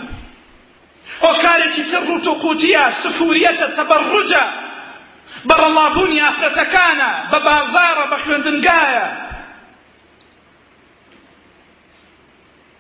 هۆکارێکی 1.26 1.84
تر 1.92 2.04
ڕوت 2.08 2.26
و 2.28 2.34
قوتیە 2.44 2.86
سفوریەتە 3.02 3.68
تەبەڕوجە 3.78 4.46
بەڕەڵابوونی 5.48 6.24
ئافرەتەکانە 6.26 7.12
بە 7.32 7.40
بازارە 7.48 8.06
بە 8.12 8.18
خوێندنگایە 8.24 9.08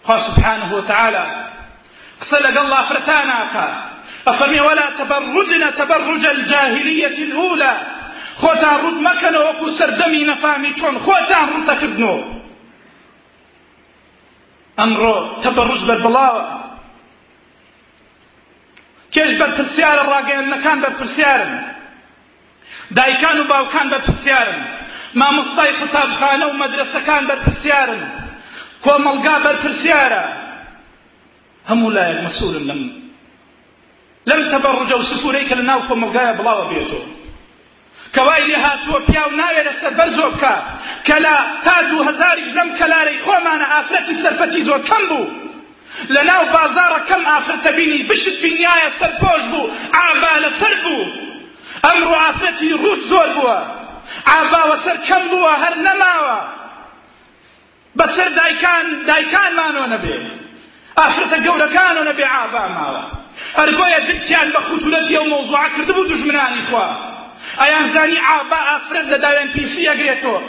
خوا 0.03 0.17
سبحانه 0.17 0.73
وتعالى 0.73 1.25
قسە 2.21 2.37
لەگەڵ 2.45 2.67
ئافرەتاناکە 2.77 3.67
ئەفەرمێ 4.27 4.61
ولا 4.69 4.87
تبرجن 4.99 5.63
تبرج 5.71 6.25
الجاهلية 6.25 7.17
الأولى 7.27 7.73
خۆتان 8.41 8.77
ڕوت 8.83 8.97
مەکەنەوە 9.07 9.45
وەکو 9.49 9.67
سەردەمی 9.77 10.27
نەفامی 10.31 10.73
چۆن 10.79 10.95
خۆتان 11.05 11.47
ڕوتەکردنەوە 11.53 12.23
ئەمڕۆ 14.79 15.15
تەبەڕژ 15.43 15.81
بەربڵاوە 15.89 16.45
کێش 19.13 19.31
بەرپرسیارە 19.39 20.03
ڕاگەیاندنەکان 20.11 20.77
بەرپرسیارن 20.83 21.53
دایکان 22.97 23.37
و 23.39 23.43
باوکان 23.51 23.87
بەرپرسیارن 23.93 24.61
مامۆستای 25.19 25.71
قوتابخانە 25.79 26.45
و 26.47 26.57
مەدرسەکان 26.61 27.23
بەرپرسیارن 27.29 28.01
کۆمەلگا 28.85 29.35
بەرپرسیارە؟ 29.45 30.25
هەموو 31.69 31.93
لایەک 31.95 32.19
مەسوولن 32.25 32.65
لەم 32.69 32.81
لەم 34.29 34.41
تەبەڕجە 34.51 34.95
و 34.97 35.07
سفورەی 35.11 35.47
کە 35.49 35.55
لە 35.59 35.63
ناو 35.69 35.81
کۆمەلگایە 35.89 36.37
بڵاوە 36.39 36.65
بێتەوە 36.71 37.05
کەوای 38.15 38.43
لێ 38.49 38.57
هاتووە 38.65 38.99
پیا 39.07 39.23
و 39.27 39.35
ناوێ 39.41 39.61
لەسەر 39.67 39.93
بەرزۆ 39.99 40.27
بکە 40.33 40.55
کە 41.07 41.17
لە 41.25 41.35
تا 41.65 41.75
دوو 41.89 42.05
هەزاریش 42.09 42.49
لەم 42.57 42.69
کەلارەی 42.79 43.21
خۆمانە 43.25 43.67
ئافرەتی 43.73 44.19
سەرپەتی 44.23 44.65
زۆر 44.67 44.81
کەم 44.89 45.03
بوو. 45.09 45.31
لە 46.13 46.21
ناو 46.29 46.43
بازارە 46.55 46.99
کەم 47.09 47.23
ئافرەتە 47.31 47.71
بینی 47.77 48.03
بشت 48.09 48.37
بینیایە 48.43 48.89
سەرپۆش 48.99 49.43
بوو 49.51 49.71
ئابا 49.97 50.33
لەسەر 50.43 50.73
بوو. 50.83 51.11
ئەمڕۆ 51.85 52.15
ئافرەتی 52.23 52.77
ڕوت 52.81 53.01
زۆر 53.11 53.29
بووە. 53.35 53.59
ئاباوە 54.29 54.77
سەر 54.85 54.97
کەم 55.07 55.23
بووە 55.31 55.53
هەر 55.63 55.75
نەماوە. 55.85 56.39
بەسەر 57.99 58.29
دایکان 58.39 58.85
دایکانمانەوە 59.09 59.87
نەبێ. 59.93 60.15
ئافرەتە 60.99 61.37
گەورەکانەوە 61.45 62.03
نەبێ 62.09 62.25
ئابا 62.33 62.63
ماوە 62.75 63.03
هەر 63.59 63.69
بۆیە 63.77 63.99
دکیان 64.09 64.47
بە 64.53 64.59
خوتورەتی 64.67 65.17
ئەو 65.17 65.27
مۆزوعە 65.33 65.67
کردبوو 65.75 66.09
دوژمنانی 66.09 66.63
خوا. 66.69 66.87
ئەیان 67.61 67.87
زانی 67.93 68.19
ئابا 68.27 68.59
ئافرەت 68.69 69.07
لە 69.13 69.17
داوێن 69.23 69.49
پیسی 69.55 69.89
ئەگرێتەوە. 69.89 70.39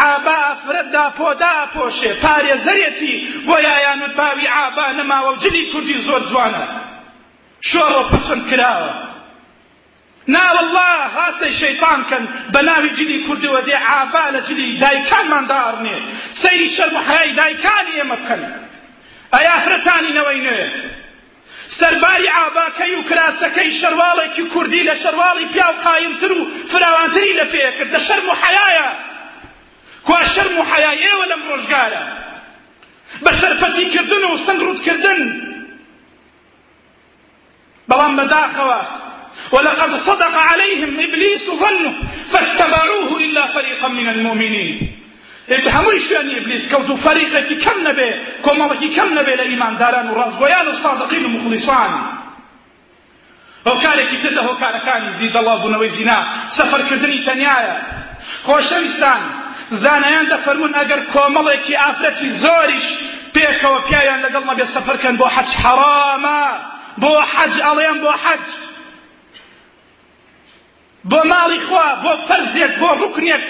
ئابا 0.00 0.36
ئافرەت 0.46 0.88
داپۆدا 0.96 1.50
ئەپۆشێ 1.60 2.10
پارێزەرێتی 2.22 3.14
بۆیە 3.46 3.72
ئەیانوت 3.76 4.14
باوی 4.20 4.48
ئابا 4.56 4.86
نەماوە 4.98 5.32
جلی 5.42 5.62
کوردی 5.72 5.96
زۆر 6.06 6.22
جوانە. 6.28 6.64
شۆڕۆ 7.68 8.02
پەسەند 8.10 8.44
کراوە. 8.50 9.11
ناو 10.28 10.58
الله 10.58 11.08
هاسی 11.16 11.52
شیطان 11.52 12.04
کن 12.04 12.28
بناوی 12.52 12.90
جلی 12.90 13.26
کردی 13.28 13.46
و 13.46 13.60
دی 13.60 13.72
عافا 13.72 14.28
لجلی 14.30 14.78
دایکان 14.78 15.28
من 15.28 15.46
دارنی 15.46 16.02
سیری 16.30 16.68
شرم 16.68 16.96
حیای 16.96 17.32
دایکانی 17.32 18.00
ام 18.00 18.08
بکن 18.08 18.42
ای 19.32 19.46
آخرتانی 19.46 20.12
نوینه 20.12 20.92
سەرباری 21.66 22.28
ئاباکەی 22.36 22.94
و 22.94 23.02
کراسەکەی 23.08 23.70
شەرواڵێکی 23.80 24.44
کوردی 24.52 24.84
لە 24.88 24.94
شەرواڵی 25.02 25.46
پیاو 25.52 25.72
قایمتر 25.84 26.32
و 26.32 26.48
فراوانتری 26.70 27.38
لە 27.40 27.44
پێکرد 27.52 27.90
لە 27.94 28.00
شەرم 28.06 28.28
و 28.28 28.34
حەیایە 28.42 28.88
کوا 30.06 30.24
شەرم 30.24 30.58
و 30.58 30.64
حەیای 30.70 31.02
ئێوە 31.04 31.26
لەم 31.30 31.42
ڕۆژگارە. 31.48 32.04
بە 33.24 33.32
سەرپەتیکردن 33.40 34.24
و 34.24 34.36
سنگڕوتکردن 34.46 35.20
بەڵام 37.88 38.12
بەداخەوە. 38.18 38.80
ولقد 39.52 39.96
صدق 39.96 40.36
عليهم 40.36 41.00
إبليس 41.00 41.50
ظنه 41.50 41.94
فاتبعوه 42.32 43.20
إلا 43.20 43.46
فريقا 43.46 43.88
من 43.88 44.08
المؤمنين. 44.08 45.02
هەمووی 45.48 46.00
شوێنی 46.00 46.34
ئبلیس 46.38 46.68
کەوت 46.70 46.90
و 46.90 46.96
فەریقێکی 46.96 47.56
کەم 47.64 47.78
نەبێ 47.88 48.10
کۆمەڵێکی 48.44 48.88
کەم 48.96 49.08
نەبێ 49.18 49.34
لە 49.40 49.44
ئیمانداران 49.50 50.10
و 50.10 50.14
ڕازگۆیان 50.14 50.66
و 50.68 50.72
سادقین 50.72 51.24
و 51.24 51.28
مخلیصان 51.28 51.92
هۆکارێکی 53.66 54.18
تر 54.22 54.32
لە 54.38 54.42
هۆکارەکانی 54.48 55.12
زیدەڵا 55.18 55.54
بوونەوەی 55.62 55.90
زینا 55.96 56.18
سەفەرکردنی 56.56 57.24
تەنیایە 57.28 57.76
خۆشەویستان 58.46 59.20
زانایان 59.70 60.26
دەفەرمون 60.32 60.72
ئەگەر 60.78 61.00
کۆمەڵێکی 61.12 61.74
ئافرەتی 61.82 62.30
زۆریش 62.42 62.86
پێکەوە 63.34 63.78
پیاویان 63.86 64.20
لەگەڵ 64.26 64.44
نەبێ 64.50 64.66
سەفەرکەن 64.74 65.14
بۆ 65.20 65.26
حەج 65.34 65.50
حەرامە 65.62 66.42
بۆ 67.02 67.12
حەج 67.32 67.54
ئەڵێن 67.66 67.98
بۆ 68.04 68.12
حەج 68.22 68.46
بۆ 71.10 71.20
ماڵی 71.30 71.60
خوا 71.66 71.86
بۆ 72.02 72.12
فەرزێک 72.28 72.72
بۆ 72.80 72.90
ڕوکنێک 73.00 73.42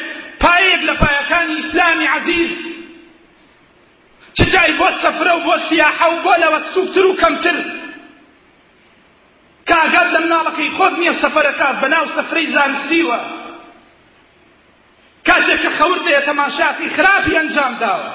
پایەک 0.42 0.80
لە 0.88 0.94
پایەکانی 1.02 1.54
ئیسلامی 1.61 2.06
عزیز. 2.16 2.52
چ 4.37 4.38
جای 4.52 4.73
بۆ 4.80 4.88
سەفرە 5.02 5.32
و 5.37 5.44
بۆ 5.47 5.56
سیاحە 5.66 6.06
و 6.12 6.23
بۆ 6.25 6.35
لەوە 6.42 6.61
سوکتر 6.75 7.04
و 7.06 7.16
کەمتر. 7.23 7.56
کاگات 9.68 10.09
لە 10.14 10.21
مناڵەکەی 10.25 10.75
خۆت 10.76 10.94
نییە 11.00 11.14
سەفەرەکە 11.23 11.68
بەناو 11.82 12.06
سەفرەی 12.16 12.52
زانستیوە 12.54 13.21
کاتێک 15.26 15.61
کە 15.62 15.71
خەور 15.78 15.99
دێ 16.04 16.21
تەماشاتی 16.28 16.88
خراپی 16.97 17.37
ئەنجام 17.38 17.75
داوە. 17.82 18.12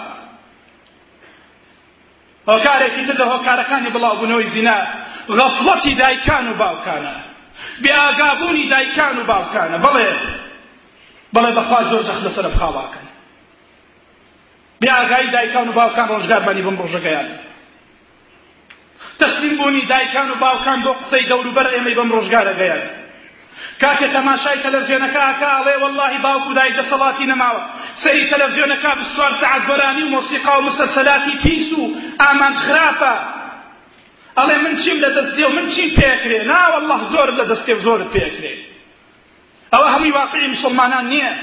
هۆکارێکی 2.51 3.03
تر 3.07 3.15
لە 3.21 3.25
هۆکارەکانی 3.33 3.93
بڵاوبوونەوەی 3.95 4.51
زینا 4.53 4.77
غەفڵەتی 5.37 5.93
دایکان 6.01 6.45
و 6.47 6.57
باوکانە. 6.61 7.26
بێئاگابوونی 7.83 8.69
دایکان 8.73 9.15
و 9.19 9.23
باوکانە. 9.31 9.77
بڵێ 9.85 10.09
بەڵێ 11.33 11.51
بەخوا 11.57 11.79
زۆر 11.91 12.03
جەخ 12.07 12.19
لەسەر 12.25 12.45
بخاڵاکەن 12.53 13.07
بێئاگایی 14.81 15.29
دایکان 15.35 15.67
و 15.69 15.73
باوکان 15.79 16.07
ڕۆژگار 16.13 16.41
بەنی 16.47 16.61
بم 16.65 16.77
ڕۆژەکەیان. 16.81 17.27
تەسلیم 19.19 19.57
بوونی 19.57 19.85
دایکان 19.93 20.31
و 20.31 20.35
باوکان 20.35 20.79
بۆ 20.85 20.91
قسەی 21.01 21.25
دەوروبەر 21.31 21.67
ئێمەی 21.73 21.95
بەم 21.97 22.09
ڕۆژگارە 22.15 22.53
گەیان 22.59 22.83
کاتێ 23.81 24.07
تەماشای 24.15 24.61
تەلەڤزیۆنەکە 24.63 25.19
ئاکا 25.25 25.49
ئەڵێ 25.57 25.75
وەڵڵاهی 25.81 26.19
باوکو 26.25 26.53
دایک 26.57 26.73
دەسەڵاتی 26.79 27.25
نەماوە. 27.31 27.61
سەری 28.03 28.29
تەلەڤزیۆنەکە 28.31 28.91
بچوار 28.99 29.33
سەعات 29.41 29.63
گۆرانی 29.69 30.03
و 30.03 30.13
مۆسیقا 30.15 30.53
و 30.57 30.65
مسەلسەلاتی 30.67 31.35
پیس 31.43 31.67
و 31.79 31.83
ئامانج 32.21 32.57
خراپە 32.67 33.13
ئەڵێ 34.37 34.57
من 34.65 34.75
چیم 34.81 34.97
لە 35.03 35.09
دەستێ 35.17 35.43
و 35.45 35.51
من 35.57 35.67
چیم 35.73 35.89
پێکرێ 35.99 36.39
نا 36.51 36.61
والله 36.73 37.01
زۆر 37.13 37.29
لە 37.39 37.45
دەستێ 37.51 37.73
و 37.75 37.79
زۆرت 37.85 38.09
پێکرێ 38.15 38.53
ئەوە 39.73 39.87
هەمووی 39.93 40.11
واقعی 40.19 40.47
مسلمانان 40.55 41.05
نییە 41.13 41.33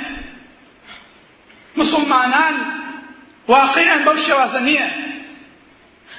مسلمانان 1.77 2.55
واقعیان 3.49 4.01
بەو 4.07 4.17
شێوازە 4.27 4.61
نییە 4.69 4.89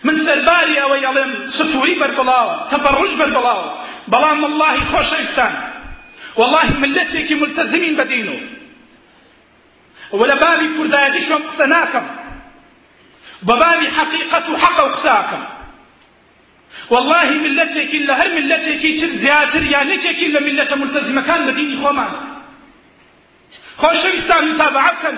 من 0.03 0.15
سەرباری 0.27 0.75
ئەوەی 0.82 1.05
ئەڵێم 1.08 1.32
سفوری 1.58 1.96
بەربڵاوە 2.01 2.55
تەپەڕژ 2.72 3.12
بەربڵاوە 3.20 3.67
بەڵام 4.12 4.38
واللهی 4.44 4.84
خۆشەویستان 4.91 5.53
والله 6.39 6.67
ملەتێکی 6.84 7.36
ملتەزمین 7.41 7.96
بەدین 8.00 8.27
و 10.13 10.25
لە 10.32 10.36
بابی 10.44 10.67
کوردایەتی 10.77 11.22
شۆم 11.27 11.41
قسە 11.50 11.65
ناکەم 11.75 12.05
بە 13.48 13.53
بابی 13.62 13.88
حەقیقەت 13.98 14.46
و 14.50 14.58
حەقە 14.63 14.84
و 14.86 14.91
قساکەم 14.96 15.44
والله 16.89 17.30
ملەتێکی 17.46 18.00
لە 18.08 18.13
هەر 18.20 18.30
ملەتێکی 18.38 18.92
تر 19.00 19.12
زیاتر 19.24 19.63
یانێکێکی 19.75 20.27
لە 20.36 20.39
ملەتە 20.48 20.75
ملتەزمەکان 20.82 21.42
بە 21.48 21.51
دینی 21.58 21.77
خۆمان 21.84 22.12
خۆشەویستان 23.82 24.44
متابعە 24.51 24.92
بکەن 24.96 25.18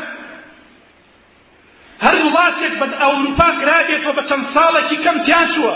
هەر 2.06 2.16
وڵاتێک 2.26 2.74
بە 2.80 2.86
ئەوروپا 3.02 3.50
کرابێتەوە 3.62 4.14
بە 4.18 4.24
چەند 4.30 4.46
ساڵێکی 4.54 4.98
کەم 5.04 5.18
تیان 5.26 5.48
چووە. 5.54 5.76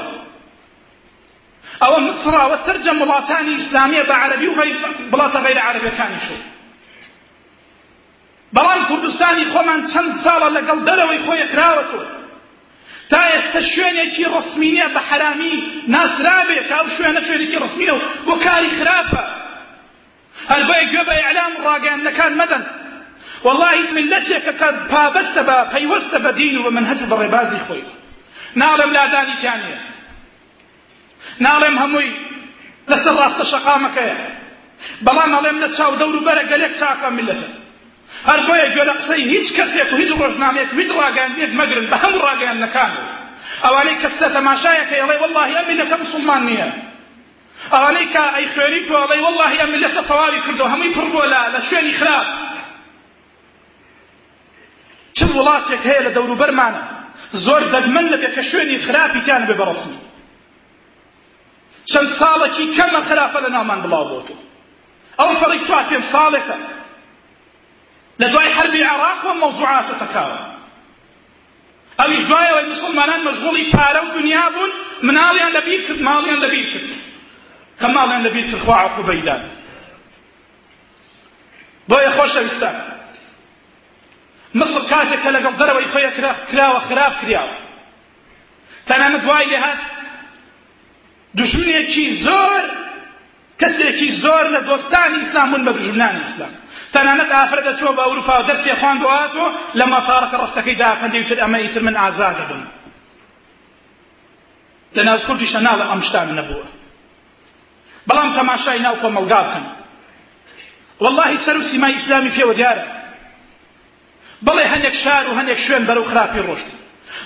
ئەوە 1.82 2.00
مسڕەوە 2.08 2.58
سەرجە 2.66 2.94
وڵاتانی 3.02 3.54
ئیسلامیە 3.58 4.04
بە 4.10 4.16
عەربی 4.22 4.48
و 4.48 4.56
وڵاتە 5.12 5.40
غەیر 5.46 5.60
عەربیەکانی 5.68 6.22
شو. 6.26 6.38
بەڵام 8.56 8.82
کوردستانی 8.90 9.46
خۆمان 9.54 9.82
چەند 9.92 10.12
ساڵە 10.24 10.50
لەگەڵ 10.58 10.78
دەرەوەی 10.88 11.24
خۆی 11.26 11.50
کراوەتەوە. 11.54 12.21
تا 13.12 13.22
ئێستا 13.32 13.62
شوێنێکی 13.72 14.26
ڕسمینە 14.36 14.88
بە 14.96 15.02
حرامی 15.10 15.56
ناسرابێ 15.94 16.60
کە 16.68 16.74
ئەو 16.80 16.88
شوێنە 16.96 17.22
شوێنێکی 17.28 17.58
ڕسمیە 17.64 17.94
و 17.96 18.02
بۆ 18.28 18.34
کاری 18.46 18.72
خراپە. 18.78 19.24
هەر 20.52 20.62
بۆیە 20.68 20.86
گوێ 20.92 21.04
بە 21.08 21.14
ئیعلام 21.20 21.54
ڕاگەیاندەکان 21.66 22.34
مەدەن. 22.42 22.64
والله 23.46 23.76
ملەتێکە 23.98 24.54
کە 24.60 24.68
پابەستە 24.92 25.42
بە 25.48 25.58
پەیوەستە 25.74 26.18
بە 26.26 26.32
دین 26.40 26.56
و 26.58 26.64
بە 26.66 26.72
منهەج 26.78 27.00
و 27.02 27.10
بەڕێبازی 27.12 27.62
خۆی. 27.68 27.86
ناڵێم 28.62 28.92
لادانیتیانە 28.98 29.72
ناڵێم 31.46 31.76
هەمووی 31.84 32.12
لەسەر 32.92 33.14
ڕاستە 33.22 33.44
شەقامەکەیە. 33.52 34.18
بەڵام 35.06 35.32
هەڵێم 35.38 35.58
لە 35.64 35.70
چاو 35.78 35.94
دەور 36.02 36.16
و 36.16 36.26
بەرە 36.28 36.44
گەلێک 36.52 36.74
چاکە 36.80 37.10
ملەتە 37.18 37.50
هەر 38.30 38.40
بۆیە 38.48 38.68
گوێ 38.74 38.84
لە 38.90 38.94
قسەی 39.00 39.24
هیچ 39.34 39.48
کەسێک 39.58 39.90
و 39.94 39.96
هیچ 40.02 40.12
ڕۆژنامێک 40.20 40.70
هیچ 40.80 40.90
ڕاگەاندێک 41.00 41.52
مەگرن 41.60 41.86
بە 41.92 41.98
هەموو 42.04 42.26
ڕاگەیاندەکان 42.28 42.92
ئەوانەی 43.64 43.98
کە 44.02 44.08
قسە 44.14 44.28
تەماشایەکە 44.36 44.96
ئەڵێ 45.02 45.16
والله 45.22 45.48
ئەم 45.58 45.66
ملەتە 45.72 45.96
مسلمان 46.04 46.42
نییە. 46.50 46.70
ئەوانەی 47.74 48.08
کە 48.14 48.24
ئەی 48.36 48.48
خوێنی 48.54 48.82
تۆ 48.88 48.96
ئەڵێ 49.02 49.18
والله 49.26 49.52
ئەم 49.62 49.70
ملەتە 49.76 50.02
تەواوی 50.10 50.42
کردو 50.46 50.66
هەمووی 50.72 50.94
پڕ 50.96 51.08
بۆ 51.14 51.24
لە 51.54 51.62
شوێنی 51.68 51.94
خراپ. 52.00 52.28
چ 55.18 55.20
وڵاتێک 55.38 55.82
هەیە 55.90 56.02
لە 56.08 56.12
دەوروبەرمانە؟ 56.18 56.84
زۆر 57.46 57.62
دەگمەن 57.74 58.06
لەبێ 58.14 58.30
کە 58.36 58.42
شوێنی 58.50 58.78
خراپی 58.86 59.22
تیان 59.26 59.44
بێ 59.48 59.56
بەڕسمی 59.60 60.00
چەند 61.92 62.10
ساڵێکی 62.20 62.66
کەمە 62.78 63.02
خراپە 63.08 63.40
لە 63.46 63.50
ناومان 63.56 63.80
بڵاو 63.84 64.06
بۆتو 64.12 64.36
ئەو 65.20 65.32
پەڕی 65.40 65.60
چوار 65.68 65.84
پێم 65.90 66.04
ساڵێکە. 66.14 66.58
لە 68.22 68.28
دوای 68.32 68.50
حربی 68.58 68.82
عراق 68.84 69.26
و 69.26 69.34
مەوزوعاتە 69.42 69.96
تەکاوە 70.04 70.40
ئەویش 72.00 72.24
دوایەوەی 72.30 72.66
مسلمانان 72.74 73.22
مەشغوڵی 73.28 73.66
پارە 73.74 74.02
و 74.04 74.14
دنیا 74.18 74.48
بوون 74.54 74.72
مناڵیان 75.08 75.52
لەبیر 75.58 75.82
کرد 75.88 76.00
ماڵیان 76.08 76.40
لەبیر 76.46 76.68
کرد. 76.74 76.92
کە 77.82 77.88
ماڵیان 77.96 78.22
لەبیر 78.28 78.46
کرد 78.52 78.62
خوا 78.66 78.76
عقوبەیدان 78.86 79.42
بۆیە 81.90 82.12
خۆشەویستان 82.18 82.76
مصر 84.60 84.82
کاتێک 84.92 85.20
کە 85.24 85.30
لەگەڵ 85.36 85.54
دەرەوەی 85.62 85.88
خۆی 85.94 86.12
کراوە 86.50 86.80
خراپ 86.88 87.14
کراوە 87.22 87.58
تەنانەت 88.88 89.22
دوای 89.26 89.46
لێهات 89.52 89.80
دژمنێکی 91.38 92.06
زۆر 92.26 92.64
کەسێکی 93.62 94.10
زۆر 94.24 94.46
لە 94.56 94.60
دۆستانی 94.70 95.18
ئیسلام 95.22 95.48
بوون 95.52 95.64
بە 95.68 95.72
دژمنانی 95.78 96.22
ئیسلام. 96.26 96.54
تەنانەت 96.94 97.32
ئافرە 97.36 97.62
دەچوە 97.68 97.92
بە 97.98 98.04
ئەوروپا 98.06 98.36
و 98.40 98.48
دەرسێ 98.50 98.74
خواندوهاتەوە 98.82 99.48
لە 99.80 99.86
مەتارەکە 99.94 100.38
ڕفتەکەی 100.44 100.80
داکەندی 100.84 101.22
وتر 101.22 101.38
ئەمە 101.44 101.58
ئیتر 101.64 101.82
من 101.88 101.96
ئازادە 102.02 102.46
بم 102.50 102.64
لەناو 104.96 105.20
کوردیشە 105.28 105.60
ناڵە 105.68 105.86
ئەم 105.92 106.02
شتان 106.08 106.30
نەبووە. 106.40 106.68
بەڵام 108.08 108.30
تەماشای 108.38 108.80
ناو 108.86 108.96
کۆمەلگا 109.04 109.42
بکەن. 109.46 109.66
والله 111.04 111.38
سەر 111.46 111.58
و 111.58 111.64
سیمای 111.70 111.94
ئیسلامی 111.96 112.32
پێوە 112.38 112.54
دیارە. 112.60 112.86
بەڵێ 114.46 114.66
هەندێک 114.74 114.96
شار 115.04 115.24
و 115.30 115.38
هەندێک 115.40 115.60
شوێن 115.66 115.84
بەرەو 115.90 116.10
خراپی 116.10 116.42
ڕۆشت. 116.48 116.70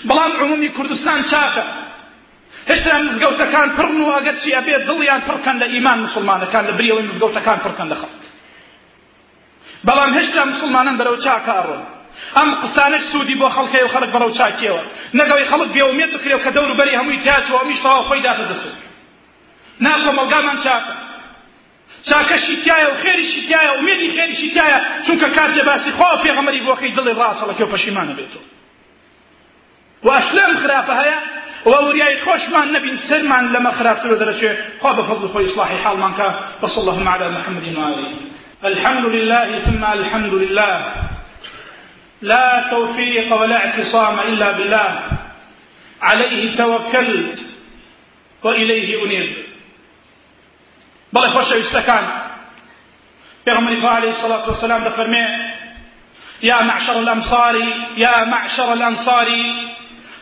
بەڵام 0.08 0.32
عمومی 0.41 0.69
کوردستان 0.78 1.19
چاکە. 1.32 1.65
هێشتا 2.69 2.97
مزگەوتەکان 3.06 3.69
پڕن 3.78 3.99
و 4.01 4.13
ئەگەر 4.15 4.36
چی 4.41 4.49
ئەبێت 4.58 4.84
دڵیان 4.89 5.21
پڕکەن 5.28 5.56
لە 5.62 5.67
ئیمان 5.73 5.99
مسلمانەکان 6.06 6.63
لە 6.69 6.73
بریەوەی 6.78 7.08
مزگەوتەکان 7.10 7.60
پڕکەن 7.65 7.88
لە 7.91 7.97
خەڵک 8.01 8.14
بەڵام 9.88 10.12
هێشتا 10.17 10.41
مسلمانان 10.54 10.95
بەرەو 11.00 11.17
چاکە 11.26 11.54
ئەڕۆن 11.58 11.84
ئەم 12.36 12.50
قسانش 12.63 13.04
سوودی 13.12 13.36
بۆ 13.41 13.48
خەڵکەی 13.56 13.84
و 13.84 13.91
خەڵک 13.93 14.12
بەرەو 14.15 14.32
چاکیەوە. 14.38 14.84
نەگەوەی 15.19 15.45
خەڵک 15.52 15.69
بێومێت 15.76 16.12
بکرێ 16.15 16.38
کە 16.45 16.52
دەور 16.56 16.71
بەری 16.80 16.98
هەمووی 17.00 17.21
تیاچەوە 17.24 17.60
ئەمیش 17.62 17.80
تەواو 17.86 18.08
خۆی 18.10 18.21
داتە 18.28 18.45
دەسوت 18.52 18.78
ناکۆ 19.86 20.12
مەڵگامان 20.19 20.58
چاکە. 20.65 20.93
چاکەشی 22.10 22.56
تایە 22.63 22.88
و 22.91 22.95
خێریشی 23.04 23.41
تایە 23.50 23.71
و 23.76 23.82
مێدی 23.88 24.10
خێریشی 24.15 24.50
تایە 24.56 24.80
چونکە 25.06 25.28
کارتێ 25.38 25.63
باسی 25.69 25.91
خوا 25.98 26.10
پێغەمەری 26.24 26.62
بۆکەی 26.67 26.91
دڵی 26.98 27.13
ڕاچەڵەکە 27.19 27.63
و 27.65 27.71
پەشیمانە 27.74 28.13
بێتەوە. 28.17 28.45
واش 30.08 30.28
لەم 30.38 30.52
خراپە 30.62 30.93
هەیە 31.02 31.17
خوشمان 31.65 32.73
نبي 32.73 32.97
سرمان 32.97 33.54
لما 33.54 33.71
خرابت 33.71 34.06
له 34.06 34.15
درجة. 34.15 34.58
خوا 34.82 34.91
بفضل 34.91 35.30
خوي 35.30 35.45
إصلاح 35.45 35.84
حال 35.84 35.97
مانك 35.97 36.39
وصلى 36.62 36.84
اللهم 36.84 37.08
على 37.08 37.30
محمد 37.30 37.78
وآله. 37.78 38.12
الحمد 38.65 39.06
لله 39.06 39.60
ثم 39.60 39.86
الحمد 39.86 40.34
لله. 40.34 40.93
لا 42.21 42.67
توفيق 42.69 43.34
ولا 43.34 43.65
اعتصام 43.65 44.19
إلا 44.19 44.51
بالله. 44.51 45.01
عليه 46.01 46.56
توكلت 46.56 47.45
وإليه 48.43 49.04
أنيب. 49.04 49.45
بەڵێ 51.15 51.30
خۆشەویستەکان 51.30 52.06
پێغەمبەری 53.45 53.82
خوا 53.82 53.89
عليه 53.89 54.10
الصلاة 54.10 54.45
والسلام 54.45 54.84
دەفەرمێ 54.84 55.25
يا 56.43 56.62
معشر 56.62 56.99
الأمصار 56.99 57.56
يا 57.97 58.23
معشر 58.23 58.73
الأنصار. 58.73 59.30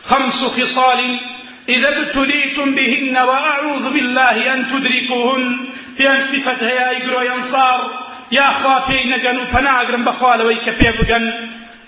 خمس 0.04 0.44
خصال 0.44 1.20
إذا 1.68 1.88
ابتليتم 1.88 2.74
بهن 2.74 3.18
وأعوذ 3.18 3.92
بالله 3.92 4.54
أن 4.54 4.66
تدركوهن. 4.68 5.74
في 5.96 6.10
أن 6.10 6.22
صفتها 6.22 6.70
يا 6.70 6.96
إقرأ 6.96 7.22
ينصار 7.22 8.04
يا 8.32 8.50
أخوا 8.50 8.88
بي 8.88 9.10
نقن 9.10 9.38
وبناقرن 9.38 10.04
بخوالوي 10.04 10.56
كبير 10.56 11.02
بقن 11.02 11.32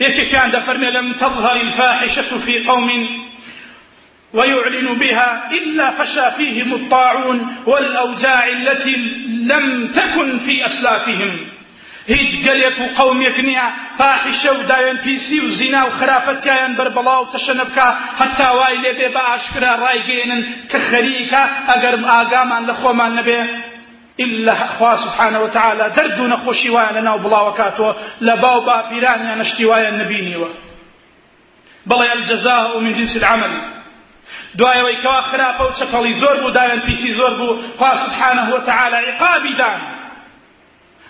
يتكان 0.01 0.51
دفرمي 0.51 0.91
لم 0.91 1.13
تظهر 1.13 1.57
الفاحشة 1.57 2.39
في 2.39 2.65
قوم 2.65 3.09
ويعلن 4.33 4.95
بها 4.95 5.51
إلا 5.53 5.91
فشى 5.91 6.31
فيهم 6.31 6.75
الطاعون 6.75 7.57
والأوجاع 7.67 8.49
التي 8.49 8.97
لم 9.29 9.89
تكن 9.89 10.39
في 10.39 10.67
أسلافهم. 10.67 11.47
هیچ 12.13 12.33
گەلێک 12.47 12.77
و 12.81 12.87
قەومێک 12.99 13.37
نییە. 13.49 13.69
فاحیشە 13.99 14.51
و 14.59 14.63
داوێن 14.71 14.99
پیسی 15.05 15.41
و 15.41 15.49
زینا 15.59 15.83
و 15.87 15.97
خراپەتیان 15.99 16.73
بەربەڵا 16.79 17.17
و 17.21 17.31
تەشەنە 17.35 17.65
بکە 17.69 17.89
هەتا 18.21 18.49
وای 18.59 18.77
لێبێ 18.85 19.09
بە 19.15 19.23
ئاشکرا 19.29 19.73
ڕایگەێنن 19.83 20.43
کە 20.71 20.79
خەریکە 20.89 21.43
ئەگەر 21.69 21.95
ئاگامان 22.11 22.63
لە 22.69 22.75
خۆمان 22.81 23.13
نەبێ. 23.19 23.43
إلا 24.25 24.55
خوا 24.55 24.97
سبحانه 24.97 25.39
وتعالى 25.39 25.91
دردو 25.97 26.27
نخوشي 26.27 26.71
وانا 26.71 27.01
ناو 27.01 27.19
بلاوكاتو 27.19 27.95
لباو 28.21 28.61
باپیران 28.61 29.27
یا 29.27 29.35
نشتی 29.35 29.65
وایا 29.65 29.91
نبینیوە 29.91 30.49
بەڵێ 31.89 32.11
الجزاء 32.17 32.79
من 32.79 32.95
جنس 32.95 33.17
العمل. 33.17 33.55
دوایەوەی 34.59 35.03
کەوا 35.03 35.21
خراپە 35.31 35.61
و 35.61 35.73
چەقەڵی 35.79 36.15
زۆر 36.23 36.37
بوو 36.41 36.51
دایان 36.51 36.81
پیسی 36.81 37.15
زۆر 37.15 37.35
بوو. 37.39 37.59
خوا 37.79 37.97
سبحانه 37.97 38.55
وتعالى 38.55 38.97
عقابی 38.97 39.55
دان. 39.55 39.96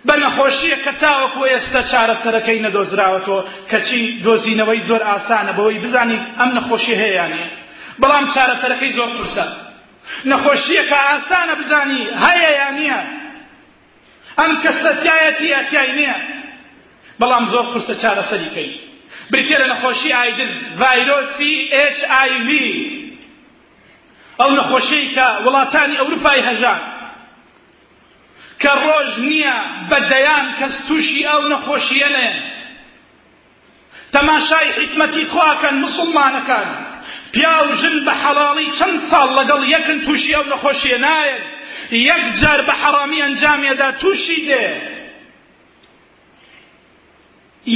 بە 0.07 0.15
نەخۆشیە 0.23 0.79
کە 0.85 0.93
تاوەکو 1.03 1.43
ئێستا 1.51 1.83
چارەسەرەکەی 1.91 2.63
نەدۆزراوەتەوە. 2.67 3.41
کەچی 3.71 4.03
دۆزینەوەی 4.25 4.81
زۆر 4.89 5.03
ئاسانە 5.09 5.53
بەوەی 5.59 5.83
بزانی 5.85 6.19
ئەم 6.39 6.51
نەخۆشی 6.57 6.99
هەیەیانێ. 7.03 7.45
بەڵام 8.01 8.25
چارەسەرەکەی 8.35 8.93
زۆر 8.99 9.11
قورسە. 9.17 9.47
نەخۆشیە 10.31 10.83
کە 10.91 10.99
ئاسانە 11.09 11.55
بزانی 11.61 12.03
هەیە 12.25 12.51
یان 12.61 12.75
نییە. 12.79 13.01
ئەم 14.39 14.53
کەسەتیایەتی 14.63 15.55
ئەتیای 15.57 15.93
نییە. 15.99 16.19
بەڵام 17.21 17.45
زۆر 17.53 17.65
قورسە 17.73 17.95
چارەسەریکەی 18.03 18.71
بریتێ 19.31 19.57
لە 19.63 19.67
نەخۆشی 19.73 20.11
ئایدز 20.19 20.53
ڤایرۆسی 20.81 21.55
HIV 21.99 22.49
ئەو 24.41 24.51
نەخۆشەی 24.59 25.07
کە 25.15 25.27
وڵاتانی 25.45 25.97
ئەوروپای 26.01 26.41
هەژان 26.49 26.81
کە 28.63 28.73
ڕۆژ 28.85 29.11
نییە 29.29 29.57
بەدەیان 29.91 30.47
کەس 30.59 30.77
تووشی 30.87 31.27
ئەو 31.29 31.43
نەخۆشیە 31.53 32.11
نێن 32.17 32.37
تەماشای 34.17 34.69
حکمەتی 34.79 35.25
خواکەن 35.33 35.75
مسلمانەکان. 35.85 36.69
پیا 37.33 37.57
و 37.69 37.73
ژن 37.81 37.97
بە 38.07 38.15
حەڵاڵی 38.23 38.69
چەند 38.79 38.99
ساڵ 39.11 39.29
لەگەڵ 39.39 39.61
یەکن 39.75 39.99
تووشی 40.07 40.35
ئەو 40.37 40.45
نەخۆشیە 40.53 40.99
نایەن. 41.07 41.43
یەک 42.11 42.25
جار 42.41 42.61
بە 42.69 42.75
حەڕامی 42.83 43.23
ئەنجامێدا 43.25 43.89
تووشی 44.01 44.41
دێ. 44.49 44.67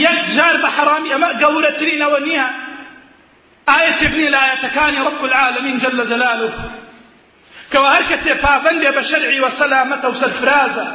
یەک 0.04 0.20
جار 0.36 0.56
بە 0.62 0.68
حەڕامی 0.76 1.12
ئەمە 1.14 1.30
گەورەترینەوە 1.42 2.20
نییە. 2.28 2.48
ئاەتێک 3.68 4.12
نیە 4.18 4.30
لە 4.34 4.40
ئاەتەکانی 4.44 5.04
ڕب 5.06 5.22
العالمین 5.28 5.76
جل 5.82 6.00
جلاله. 6.10 6.50
کەوا 7.72 7.90
هەر 7.96 8.04
کەسێ 8.10 8.34
پابندێ 8.44 8.90
بە 8.96 9.02
شەرعی 9.10 9.40
وە 9.44 9.50
سەلامەتە 9.60 10.06
و 10.08 10.18
سەرفرازە 10.22 10.86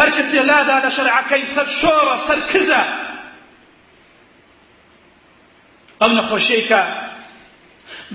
هەر 0.00 0.10
کەسێ 0.16 0.40
لادا 0.50 0.76
لە 0.84 0.90
شەرعەکەی 0.96 1.44
سەر 1.54 1.68
شۆڕە 1.78 2.16
سەر 2.26 2.40
کزە 2.52 2.82
ئەو 6.00 6.10
نەخۆشیەی 6.18 6.64
کە 6.70 6.82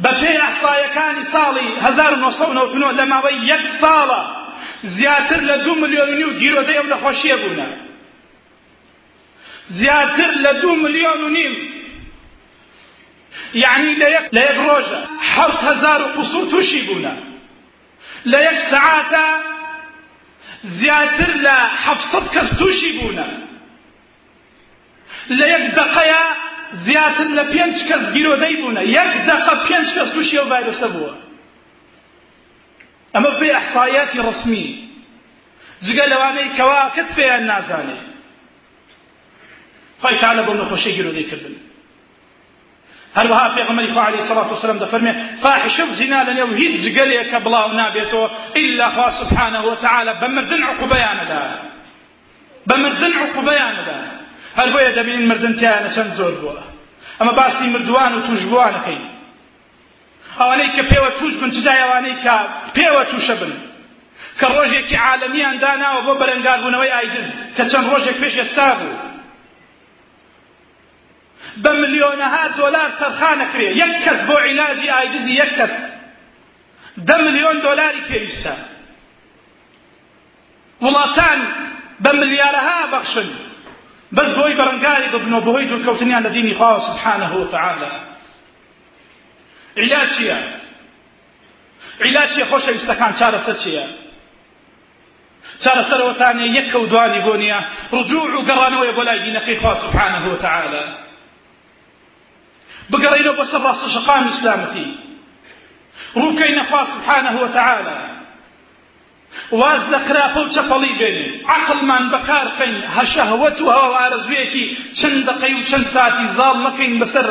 بە 0.04 0.12
پێی 0.20 0.38
ئەحسایەکانی 0.44 1.26
ساڵی 1.34 1.68
1990 1.84 2.98
لە 3.00 3.06
ماوەی 3.12 3.38
یەک 3.52 3.64
ساڵە 3.82 4.22
زیاتر 4.82 5.42
لە 5.50 5.58
دو 5.66 5.76
ملیۆن 5.82 6.10
و 6.24 6.38
گیرۆدەی 6.42 6.78
ئەو 6.80 6.88
نەخۆشیە 6.94 7.38
بوونە 7.42 7.68
زیاتر 9.66 10.32
لە 10.44 10.62
دو 10.62 10.76
ملیۆن 10.84 11.22
و 11.26 11.30
نیم 11.30 11.56
یعنی 13.54 13.96
لە 14.02 14.08
یەک 14.16 14.26
هەزار 15.68 16.02
و 16.02 16.08
قوسوور 16.16 16.50
تووشی 16.50 16.82
لە 18.26 18.40
یەک 18.48 18.58
سەعاتە 18.72 19.28
زیاتر 20.64 21.32
لە 21.46 21.58
حەفسەد 21.84 22.26
کەس 22.34 22.50
تووشی 22.60 22.92
بوونە 22.98 23.28
لە 25.38 25.46
یەک 25.54 25.66
دقەیە 25.80 26.24
زیاتر 26.86 27.28
لە 27.38 27.44
پێنج 27.54 27.78
کەس 27.90 28.04
گیرۆدەی 28.16 28.56
بوونە 28.62 28.82
یەک 28.98 29.12
دقە 29.30 29.54
پێنج 29.68 29.88
کەس 29.96 30.10
تووشی 30.14 30.38
ئەو 30.40 30.48
ڤایرۆسە 30.52 30.88
بووە 30.94 31.14
ئەمە 33.14 33.32
بێ 33.40 33.50
ئەحسایەتی 33.58 34.20
ڕسمی 34.28 34.68
جگە 35.86 36.06
لەوانەی 36.12 36.50
کەوا 36.58 36.82
کەس 36.96 37.10
پێیان 37.18 37.44
نازانێ 37.52 38.00
کردن 41.30 41.56
هەروەها 43.18 43.48
پێغەمبەری 43.58 43.92
خوا 43.94 44.04
عەلەیهی 44.08 44.28
سەڵات 44.30 44.48
وسەلام 44.54 44.80
دەفەرمێ 44.84 45.14
فاحشە 45.44 45.84
و 45.90 45.92
زینا 46.00 46.20
لەنێو 46.28 46.54
هیچ 46.60 46.74
جگەلێکە 46.86 47.38
بڵاو 47.46 47.70
نابێتەوە 47.80 48.28
ئیلا 48.58 48.90
خوا 48.96 49.10
سبحانه 49.20 49.62
وتعالى 49.70 50.14
بە 50.22 50.28
مردن 50.36 50.62
عقوبەیانەدا 50.72 51.44
بە 52.70 52.76
مردن 52.84 53.14
عقوبەیانەدا 53.24 54.00
هەر 54.60 54.68
بۆیە 54.74 54.92
دەبینین 54.98 55.26
مردن 55.32 55.54
تیانە 55.60 55.90
چەند 55.96 56.12
زۆر 56.18 56.34
بووە؟ 56.42 56.58
ئەمە 57.20 57.34
باسی 57.40 57.70
مردووان 57.76 58.14
و 58.14 58.26
توشبووانەکەین 58.28 59.04
ئەوانەی 60.40 60.70
کە 60.76 60.84
پێوە 60.92 61.10
توش 61.20 61.34
بن 61.42 61.50
چجای 61.56 61.82
ئەوانەی 61.84 62.16
کە 62.24 62.36
پێوە 62.78 63.04
توشە 63.12 63.36
بن؟ 63.42 63.54
کە 64.40 64.48
ڕۆژێکی 64.56 64.98
عالەمیان 65.06 65.56
داناوە 65.64 66.02
بۆ 66.08 66.14
بەرەنگاربوونەوەی 66.22 66.94
ئایدز 66.96 67.30
کە 67.56 67.64
چەند 67.72 67.86
ڕۆژێک 67.92 68.18
پێش 68.22 68.36
ئێستا 68.42 68.70
بوو. 68.80 69.09
بە 71.64 71.72
ملیۆنەها 71.82 72.44
دۆلار 72.60 72.90
تەرخانەکرێ 73.00 73.70
یەک 73.82 73.94
کەس 74.06 74.20
بۆ 74.28 74.36
عیلاجی 74.48 74.88
ئایدزی 74.96 75.34
یەک 75.42 75.52
کەس 75.58 75.76
دە 77.08 77.16
ملیۆن 77.26 77.58
دۆلاری 77.66 78.04
پێویستە 78.10 78.56
وڵاتان 80.84 81.40
بە 82.04 82.12
ملیارەها 82.20 82.80
بەخشن. 82.94 83.30
بەس 84.18 84.30
بۆی 84.38 84.56
بەڕنگاری 84.60 85.10
ببنەوە 85.14 85.46
بەهۆی 85.46 85.68
دوورکەوتنیان 85.70 86.24
لە 86.28 86.32
دینی 86.36 86.54
خوا 86.54 86.80
سبحانه 86.80 87.32
وتعالى 87.42 87.92
عیلاج 89.78 90.10
چییە؟ 90.16 90.40
عیلاج 92.06 92.30
چیە 92.34 92.46
خۆشەویستەکان 92.52 93.14
چارەسەر 93.20 93.58
چییە؟ 93.64 93.86
چارەسەرەوەتانێ 95.64 96.46
یەک 96.58 96.68
کەوتوانی 96.74 97.22
بۆ 97.26 97.34
نییە 97.42 97.60
ڕجوع 97.96 98.28
و 98.38 98.46
گەڕانەوەی 98.50 98.96
بۆ 98.98 99.04
لای 99.08 99.20
دینەکەی 99.26 99.60
خوا 99.62 99.74
سبحانه 99.76 100.34
وتعالى 100.34 100.84
بگەڕێنەوە 102.92 103.36
بۆ 103.38 103.44
سەر 103.52 103.62
ڕاستەشەقانی 103.66 104.30
ئیسلامەتی 104.32 104.88
ڕووکەینە 106.22 106.64
خوا 106.70 106.84
سبحانه 106.94 107.32
وتعالى. 107.42 107.98
واز 109.52 109.82
لە 109.94 110.00
خراپە 110.08 110.38
و 110.38 110.50
چەپەڵی 110.56 110.94
بێنێ 111.00 111.28
عقلمان 111.56 112.04
بەکار 112.14 112.48
خەین 112.58 112.78
هەشەهوەت 112.96 113.58
و 113.62 113.72
هەوا 113.76 113.98
ئارەزوویەکی 114.00 114.66
چەند 114.98 115.20
دقەی 115.30 115.54
و 115.56 115.66
چەند 115.70 115.86
ساتی 115.94 116.28
زاڵ 116.38 116.56
نەکەین 116.66 116.94
بەسەر 117.02 117.28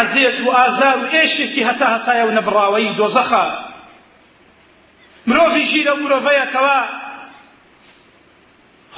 عزیێت 0.00 0.38
و 0.40 0.50
ئازار 0.58 0.98
و 0.98 1.10
ئێشێکی 1.14 1.66
هەتا 1.68 1.86
هەتایە 1.94 2.24
و 2.26 2.34
نەبڕاوەی 2.38 2.96
دۆزەخە 2.98 3.46
مرۆڤی 5.28 5.64
ژیرە 5.70 5.94
مرۆڤەیەکەوە 6.02 6.78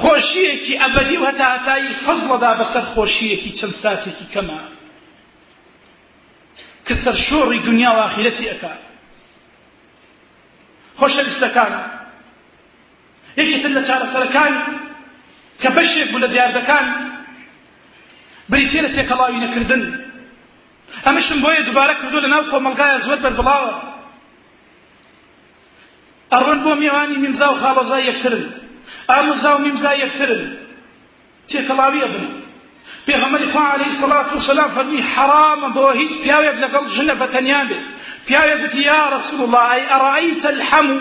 خۆشیەکی 0.03 0.79
ئەبەدی 0.83 1.17
و 1.19 1.27
هەتا 1.29 1.47
هەتایی 1.55 1.97
فەزڵەدا 2.05 2.53
بەسەر 2.61 2.85
خۆشیەکی 2.93 3.51
چەند 3.59 3.75
ساتێکی 3.83 4.27
کەمە 4.35 4.61
کە 6.87 6.95
سەرشۆڕی 7.03 7.65
دنیا 7.69 7.91
و 7.93 8.01
ئاخیرەتی 8.03 8.51
ئەکا. 8.51 8.73
خۆشەویستەکان 10.99 11.73
یەکێتر 13.41 13.73
لە 13.77 13.83
چارەسەرەکان 13.87 14.53
کە 15.61 15.69
بەشێک 15.77 16.09
بوو 16.11 16.23
لە 16.25 16.29
دیاردەکان. 16.33 16.87
بریتێ 18.51 18.81
لە 18.87 18.91
تێکەڵاوی 18.97 19.43
نەکردن. 19.45 19.83
ئەمەشم 21.07 21.39
بۆیە 21.45 21.63
دووبارە 21.67 21.95
کردو 22.01 22.19
لە 22.25 22.29
ناو 22.35 22.45
کۆمەلگایە 22.53 23.05
زۆر 23.07 23.19
بەربڵاوە. 23.25 23.75
ئەڕۆن 26.33 26.59
بۆ 26.65 26.73
میێوانی 26.81 27.17
میمزا 27.23 27.47
و 27.51 27.61
خاڵۆزای 27.63 28.07
یەکترن. 28.11 28.45
ئاموزا 29.11 29.51
و 29.57 29.63
میمزا 29.65 29.93
یەکترن. 30.05 30.43
تێکەڵاویە 31.49 32.09
بن 32.13 32.46
پێغەمبەری 33.07 33.51
خوا 33.53 33.65
عەلەیهی 33.73 33.99
سەڵات 34.01 34.29
وسەلام 34.37 34.71
فەرمی 34.77 35.03
حرامە 35.13 35.69
بۆ 35.77 35.87
هیچ 36.01 36.13
پیاوێک 36.23 36.57
لەگەڵ 36.65 36.85
ژنە 36.95 37.15
بەتەنیا 37.21 37.63
بێت 37.69 37.85
پیاوێک 38.27 38.59
گوتی 38.63 38.83
یا 38.91 39.03
رەسوول 39.15 39.41
الله 39.47 39.65
ئەی 39.73 39.85
ئەڕەئیتە 39.93 40.49
الحەمو؟ 40.55 40.99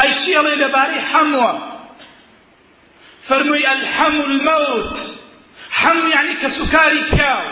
ئەی 0.00 0.12
چیڵێ 0.22 0.54
لەبارەی 0.62 1.02
حەموە 1.10 1.52
فەرمووی 3.28 3.66
ئەلحەم 3.70 4.16
المەوت 4.26 4.94
حەم 5.80 5.98
یعنی 6.14 6.34
کە 6.40 6.48
سوکاری 6.56 7.02
پیاو. 7.10 7.44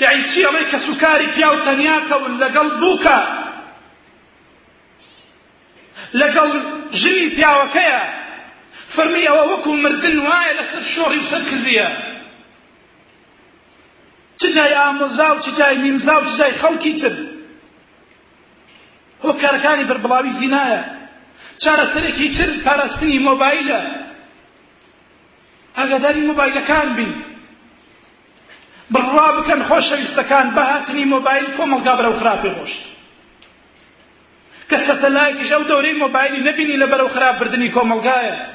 یعنی 0.00 0.22
چیڵێ 0.32 0.62
کە 0.70 0.78
سوکاری 0.86 1.26
پیاو 1.34 1.60
تەنیا 1.66 1.98
کەون 2.08 2.32
لەگەڵ 2.42 2.68
دووکە 2.80 3.20
لەگەڵ 6.20 6.50
ژنی 7.00 7.26
پیاوەکەیە. 7.36 8.02
فەرمی 8.94 9.26
ئەوە 9.28 9.44
وەکو 9.52 9.70
مردن 9.84 10.16
وایە 10.26 10.52
لەسەر 10.58 10.84
شۆڕی 10.92 11.20
و 11.20 11.28
سەر 11.30 11.42
کزیە 11.50 11.88
چ 14.40 14.42
جای 14.54 14.74
ئامۆزا 14.80 15.28
و 15.34 15.38
چ 15.44 15.46
جای 15.58 15.76
نیمزا 15.84 16.14
و 16.20 16.24
چ 16.24 16.32
جای 16.38 16.52
خەڵکی 16.60 16.94
تر؟ 17.00 17.14
هۆکارەکانی 19.24 19.88
بەربڵاوی 19.90 20.36
زینایە. 20.40 20.82
چارەسەرێکی 21.62 22.28
تر 22.36 22.50
پاراستنی 22.64 23.18
مۆبایلە. 23.28 23.80
ئاگاداری 25.76 26.22
مۆبایلەکان 26.30 26.88
بین. 26.96 27.12
بڕوا 28.94 29.28
بکەن 29.36 29.60
خۆشەویستەکان 29.68 30.46
بەهاتنی 30.56 31.04
مۆبایل 31.14 31.46
کۆمەڵگا 31.56 31.94
بەرەو 31.98 32.18
خراپێ 32.20 32.50
ڕۆشت 32.56 32.82
کە 34.68 34.76
سەتەلایتیش 34.86 35.50
ئەو 35.52 35.64
دەورەی 35.70 36.00
مۆبایلی 36.02 36.44
نەبینی 36.48 36.80
لە 36.82 36.86
بەرەو 36.92 37.12
خراپ 37.14 37.34
بردننی 37.40 37.72
کۆمەلگایە 37.76 38.53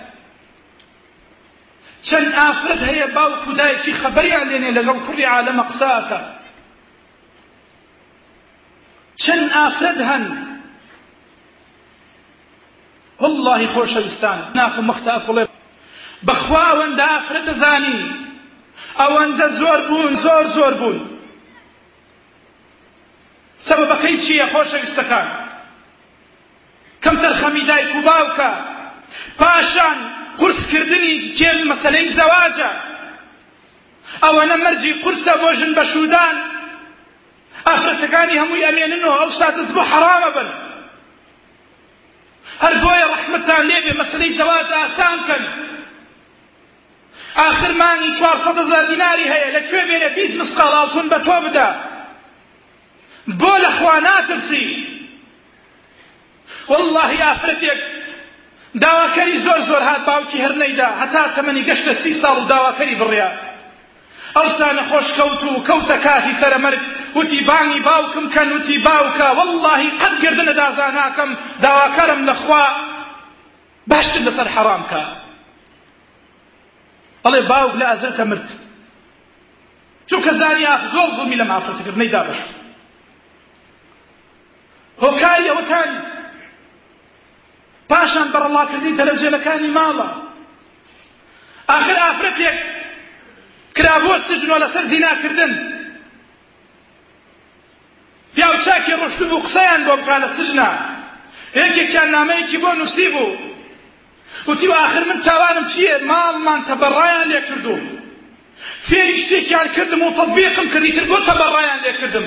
چەند 2.07 2.29
ئافرەت 2.39 2.81
هەیە 2.89 3.07
باوکو 3.15 3.51
دایکی 3.59 3.93
خەبەریان 4.01 4.45
لێنێ 4.51 4.71
لەگەڵ 4.77 4.97
کوڕی 5.05 5.25
عالەمە 5.33 5.63
قساکە. 5.69 6.19
چەند 9.23 9.45
ئافرەت 9.57 9.99
هەن. 10.09 10.25
والله 13.21 13.61
خۆشەویستان. 13.73 14.39
ناف 14.57 14.75
مەختا 14.89 15.15
بڵێ 15.27 15.45
بەخوا 16.27 16.63
ئەوەندە 16.69 17.05
ئافرەت 17.11 17.45
دەزانی. 17.49 17.99
ئەوەندە 18.99 19.47
زۆر 19.59 19.79
بوون 19.89 20.13
زۆر 20.23 20.45
زۆر 20.55 20.73
بوون. 20.79 20.99
سەبەبەکەی 23.67 24.17
چییە 24.23 24.47
خۆشەویستەکان؟ 24.53 25.27
کەم 27.03 27.15
تەرخەمی 27.23 27.63
دایک 27.69 27.91
و 27.95 28.01
باوکە. 28.07 28.51
پاشان 29.39 29.97
قورسکردنی 30.39 31.15
کێل 31.37 31.59
مەسەلەی 31.71 32.07
زەواجە؟ 32.17 32.71
ئەوەنە 34.23 34.55
مەرجی 34.63 34.93
قورسە 35.03 35.33
بۆ 35.41 35.49
ژن 35.59 35.71
بەشودان 35.77 36.35
ئافرەتەکانی 37.67 38.39
هەمووی 38.41 38.65
ئەمێننەوە 38.67 39.15
ئەو 39.21 39.31
ساتەز 39.39 39.69
بۆ 39.75 39.81
حرامە 39.91 40.31
بن. 40.35 40.49
هەر 42.63 42.73
بۆیە 42.83 43.05
ڕەحمەتان 43.13 43.63
لێبێ 43.69 43.93
مەسەلەی 44.01 44.35
زەواج 44.39 44.67
ئاسان 44.77 45.19
کەن. 45.27 45.43
آخر 47.49 47.71
مانگی 47.81 48.11
چوارسەد 48.17 48.57
هەزار 48.61 48.85
دیناری 48.91 49.31
هەیە 49.33 49.49
لەکوێ 49.55 49.81
بێرە 49.89 50.09
بیست 50.15 50.35
مسقال 50.41 50.71
ئاڵتون 50.75 51.07
بە 51.11 51.19
تۆ 51.25 51.37
بدە. 51.45 51.69
بۆ 53.39 53.53
لە 53.63 53.69
خوا 53.77 53.99
ناترسی 54.07 54.65
والله 56.69 57.11
ئافرەتێک 57.25 57.98
داواکەری 58.75 59.37
زۆر 59.45 59.59
زۆر 59.69 59.81
هات 59.81 60.05
باوکی 60.05 60.39
هەر 60.45 60.53
نەیدا. 60.61 60.89
هەتا 61.01 61.23
تەمەنی 61.35 61.65
گەشتە 61.69 61.93
سی 62.01 62.13
ساڵ 62.13 62.37
و 62.39 62.47
داواکەری 62.53 62.95
بڕیا. 63.01 63.29
ئەوسانە 64.37 64.83
خۆش 64.89 65.07
کەوت 65.17 65.43
و 65.43 65.63
کەوتە 65.67 65.97
کاتی 66.05 66.33
سەرەمەرگ 66.41 66.81
وتی 67.15 67.41
بانگی 67.41 67.79
باوکم 67.79 68.29
کەن 68.35 68.49
وتی 68.53 68.77
باوکە. 68.87 69.27
واللهی 69.37 69.89
قەت 70.01 70.15
گردنە 70.23 70.53
دازاناکەم. 70.61 71.29
داواکەرم 71.63 72.21
لەخوا 72.29 72.65
باشتر 73.87 74.21
لەسەر 74.27 74.47
حەرام 74.55 74.83
کە. 74.91 75.03
بەڵێ 77.23 77.41
باوک 77.51 77.73
لە 77.81 77.85
ئەزرتە 77.91 78.23
مرد. 78.29 78.49
چونکە 80.09 80.31
زانی 80.41 80.65
ئاخ 80.65 80.81
زۆر 80.93 81.09
زڵمی 81.17 81.37
لەم 81.41 81.49
ئافرەتەکردنەی 81.53 82.11
دابەش 82.15 82.39
هۆکاری 85.03 85.49
ئەوەتانی 85.49 85.98
پاشان 87.89 88.27
بەڕەڵاکردنی 88.33 88.97
تەلەڤیزیۆنەکانی 88.99 89.71
ماڵە. 89.77 90.09
آخر 91.77 91.95
ئافرەتێک 92.03 92.57
کرابۆ 93.77 94.13
سژنۆ 94.27 94.55
لەسەر 94.63 94.85
زیناکردن. 94.91 95.53
پیاو 98.35 98.55
چاکی 98.65 98.93
ڕۆشت 99.01 99.21
بوو 99.29 99.43
قسەیان 99.45 99.81
بۆ 99.87 99.93
بکا 99.99 100.15
لە 100.23 100.29
سژنا 100.37 100.69
یەکێکیان 101.61 102.09
نامەیەکی 102.15 102.57
بۆ 102.63 102.71
نووسی 102.79 103.07
بوو. 103.13 103.37
وتی 104.47 104.67
و 104.67 104.73
آخر 104.85 105.03
من 105.09 105.19
تاوانم 105.27 105.65
چییە؟ 105.71 105.95
ماڵمان 106.09 106.59
تەبەڕایان 106.69 107.27
لێ 107.31 107.41
کردوم 107.49 107.81
فێری 108.87 109.17
شتێکیان 109.21 109.67
کردم 109.75 110.01
و 110.03 110.11
تەطبیقم 110.19 110.67
کردی 110.73 110.91
تر 110.97 111.05
بۆ 111.11 111.17
تەبەڕایان 111.29 111.79
لێ 111.85 111.93
کردم. 112.01 112.25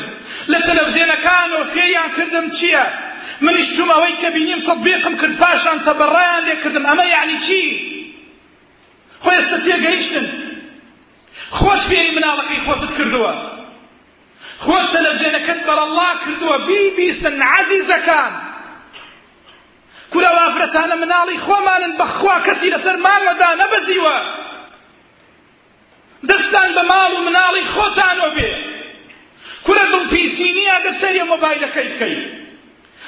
لە 0.53 0.59
تەلەڤزیۆنەکانەوە 0.67 1.65
فێریان 1.75 2.11
کردم 2.17 2.47
چییە؟ 2.57 2.87
منیش 3.45 3.69
چوم 3.77 3.91
ئەوەی 3.95 4.15
کە 4.21 4.29
بینیم 4.37 4.61
تەطبیقم 4.69 5.15
کرد 5.21 5.35
پاشان 5.43 5.79
تەبەڕایان 5.87 6.43
لێ 6.49 6.57
کردم. 6.63 6.85
ئەمە 6.91 7.05
یعنی 7.15 7.39
چی؟ 7.47 7.63
خۆی 9.23 9.37
ئێستا 9.39 9.59
تێگەیشتن 9.65 10.27
خۆت 11.59 11.83
فێری 11.89 12.13
مناڵەکەی 12.17 12.61
خۆتت 12.67 12.93
کردووە 12.99 13.33
خۆت 14.65 14.87
تەلەڤزیۆنەکەت 14.95 15.61
بەرەڵا 15.67 16.11
کردووە 16.23 16.57
بیبیسن 16.69 17.37
عەزیزەکان 17.53 18.33
کورە 20.13 20.31
وافرەتانە 20.39 20.97
مناڵی 21.03 21.39
خۆمانن 21.47 21.93
بەخوا 22.01 22.37
کەسی 22.47 22.73
لەسەر 22.75 22.97
مانگەدا 23.07 23.51
نەبەزیوە. 23.63 24.19
دەستان 26.29 26.69
بە 26.77 26.83
ماڵ 26.91 27.13
و 27.17 27.25
مناڵی 27.29 27.65
خۆتانەوە 27.75 28.31
بێ. 28.37 28.51
کورە 29.67 29.85
دڵپیسینی 29.93 30.71
ئەگەر 30.73 30.95
سەریە 31.03 31.25
مۆبایلەکەی 31.33 32.42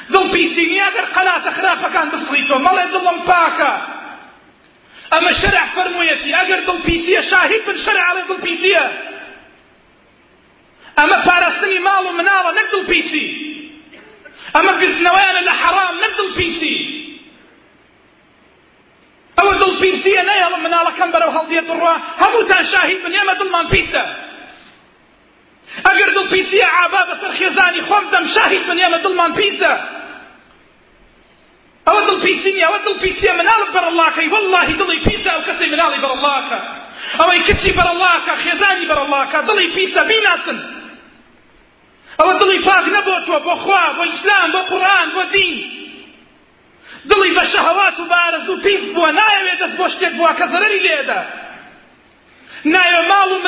بکەی 0.08 0.12
دڵپیسینی 0.12 0.78
ئەگەر 0.84 1.06
قەلاتە 1.14 1.50
خراپەکان 1.56 2.10
بسڕیتەوە 2.12 2.58
مەڵێ 2.66 2.86
دڵم 2.92 3.18
پاکە 3.28 3.72
ئەمە 5.12 5.32
شەرع 5.40 5.66
فەرموویەتی 5.74 6.34
ئەگەر 6.38 6.60
دڵپیسیە 6.68 7.20
شاهید 7.30 7.64
بن 7.66 7.76
شەرع 7.84 8.04
ئەڵێ 8.08 8.22
دڵپیسیە 8.30 8.84
ئەمە 10.98 11.18
پاراستنی 11.26 11.80
ماڵ 11.86 12.04
و 12.06 12.16
مناڵە 12.18 12.52
نەک 12.58 12.68
دڵپیسی 12.74 13.26
ئەمە 14.54 14.72
گرتنەوەیانە 14.80 15.42
لە 15.48 15.52
حەرام 15.60 15.96
نەک 16.02 16.12
دڵپیسی 16.20 16.76
ئەوە 19.38 19.54
دڵپیسیە 19.62 20.22
نەیەڵم 20.30 20.60
مناڵەکەم 20.66 21.10
بەرەو 21.14 21.34
هەڵدێت 21.36 21.66
بڕوا 21.70 21.94
هەمووتان 22.22 22.62
شاهید 22.72 23.00
بن 23.04 23.12
ئێمە 23.18 23.34
دڵمان 23.40 23.66
پیسە 23.72 24.04
ئەگەر 25.86 26.10
دڵپیسیە 26.16 26.66
عابا 26.76 27.02
بەسەر 27.10 27.32
خێزانی 27.38 27.82
خۆم 27.88 28.04
دەم 28.12 28.24
شاهید 28.34 28.64
بن 28.68 28.78
ئێمە 28.82 28.98
دڵمان 29.04 29.32
پیسە 29.38 29.72
ئەوە 31.86 32.02
دڵپیسینی 32.08 32.64
ئەوە 32.66 32.78
دڵپیسیە 32.86 33.32
مناڵت 33.38 33.70
بەرەڵاکەی 33.76 34.28
واللهی 34.34 34.74
دڵی 34.80 35.00
پیسە 35.06 35.30
ئەو 35.34 35.42
کەسەی 35.48 35.68
مناڵی 35.72 36.00
بەرەڵاکە 36.04 36.58
ئەوەی 37.20 37.40
کچی 37.48 37.72
بەرەڵاکە 37.78 38.34
خێزانی 38.44 38.86
بەرەڵاکە 38.90 39.38
دڵی 39.48 39.68
پیسە 39.76 40.02
بیناسن 40.10 40.58
ئەوە 42.18 42.34
دڵی 42.40 42.58
پاک 42.68 42.84
نەبۆ 42.94 43.16
تۆ 43.26 43.36
بۆ 43.46 43.54
خوا 43.62 43.84
بۆ 43.96 44.02
ئیسلام 44.10 44.50
بۆ 44.54 44.60
قورآن 44.70 45.08
بۆ 45.16 45.24
دین. 45.34 45.56
دڵی 47.10 47.30
بە 47.36 47.44
شەهەوات 47.52 47.96
و 48.00 48.04
بارز 48.12 48.48
و 48.48 48.56
پیس 48.64 48.84
بووە 48.94 49.10
نایەوێت 49.18 49.58
دەست 49.62 49.76
بۆ 49.80 49.86
شتێک 49.92 50.12
بووە 50.18 50.32
کە 50.38 50.46
زەرەری 50.52 50.80
لێدە 50.86 51.20
نایە 52.72 53.00
ماڵ 53.10 53.28
و 53.34 53.42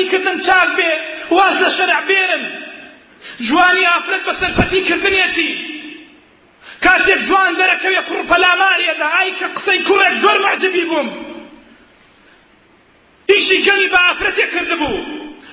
سەرپەتیکردن 0.00 0.38
چاک 0.46 0.68
بێ 0.76 0.90
واز 1.36 1.54
لە 1.62 1.70
شەرع 1.76 2.00
بێرن. 2.08 2.44
جوانی 3.46 3.84
ئافرەت 3.90 4.22
بە 4.28 4.34
سەرپەتیکردنیەتی 4.40 5.50
کاتێک 6.84 7.20
جوان 7.28 7.52
دەرەکەوێ 7.60 8.02
کوڕ 8.08 8.22
پەلامارێدا 8.30 9.08
ئای 9.16 9.32
کە 9.38 9.46
قسەی 9.56 9.84
کوڕێک 9.88 10.14
زۆر 10.22 10.38
معجبی 10.44 10.84
بووم. 10.90 11.08
ئیشی 13.30 13.58
گەلی 13.66 13.88
بە 13.92 14.00
ئافرەتێک 14.06 14.50
کردبوو. 14.54 15.00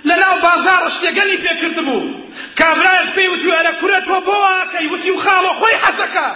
لە 0.08 0.16
ناو 0.24 0.36
بازاڕە 0.46 0.90
شتێگەلی 0.96 1.38
پێ 1.44 1.54
کردبوو. 1.62 2.14
کابرایەک 2.60 3.10
پێی 3.16 3.28
وتی 3.32 3.50
ئەرە 3.58 3.74
کورە 3.80 4.00
تۆ 4.08 4.18
بۆ 4.28 4.36
واکەی 4.46 4.88
وتی 4.92 5.12
و 5.12 5.22
خاڵۆ 5.24 5.52
خۆی 5.60 5.78
حەزەکە. 5.84 6.28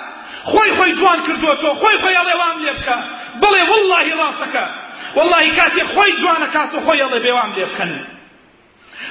خۆی 0.52 0.71
خۆی 0.78 0.91
جوان 0.97 1.19
کردووە 1.28 1.56
تۆ 1.62 1.69
خۆی 1.82 1.97
خۆی 2.02 2.17
ئەڵێ 2.19 2.36
وام 2.41 2.58
لێ 2.63 2.74
بکە. 2.78 2.97
بڵێ 3.41 3.62
واللهی 3.69 4.13
ڕاستەکە. 4.19 4.65
واللهی 5.16 5.52
کاتێک 5.60 5.88
خۆی 5.96 6.12
جوانە 6.20 6.48
کات 6.54 6.74
و 6.74 6.80
خۆی 6.86 7.02
ئەڵێ 7.04 7.20
بێوام 7.26 7.52
لێ 7.56 7.66
بکەن 7.72 7.92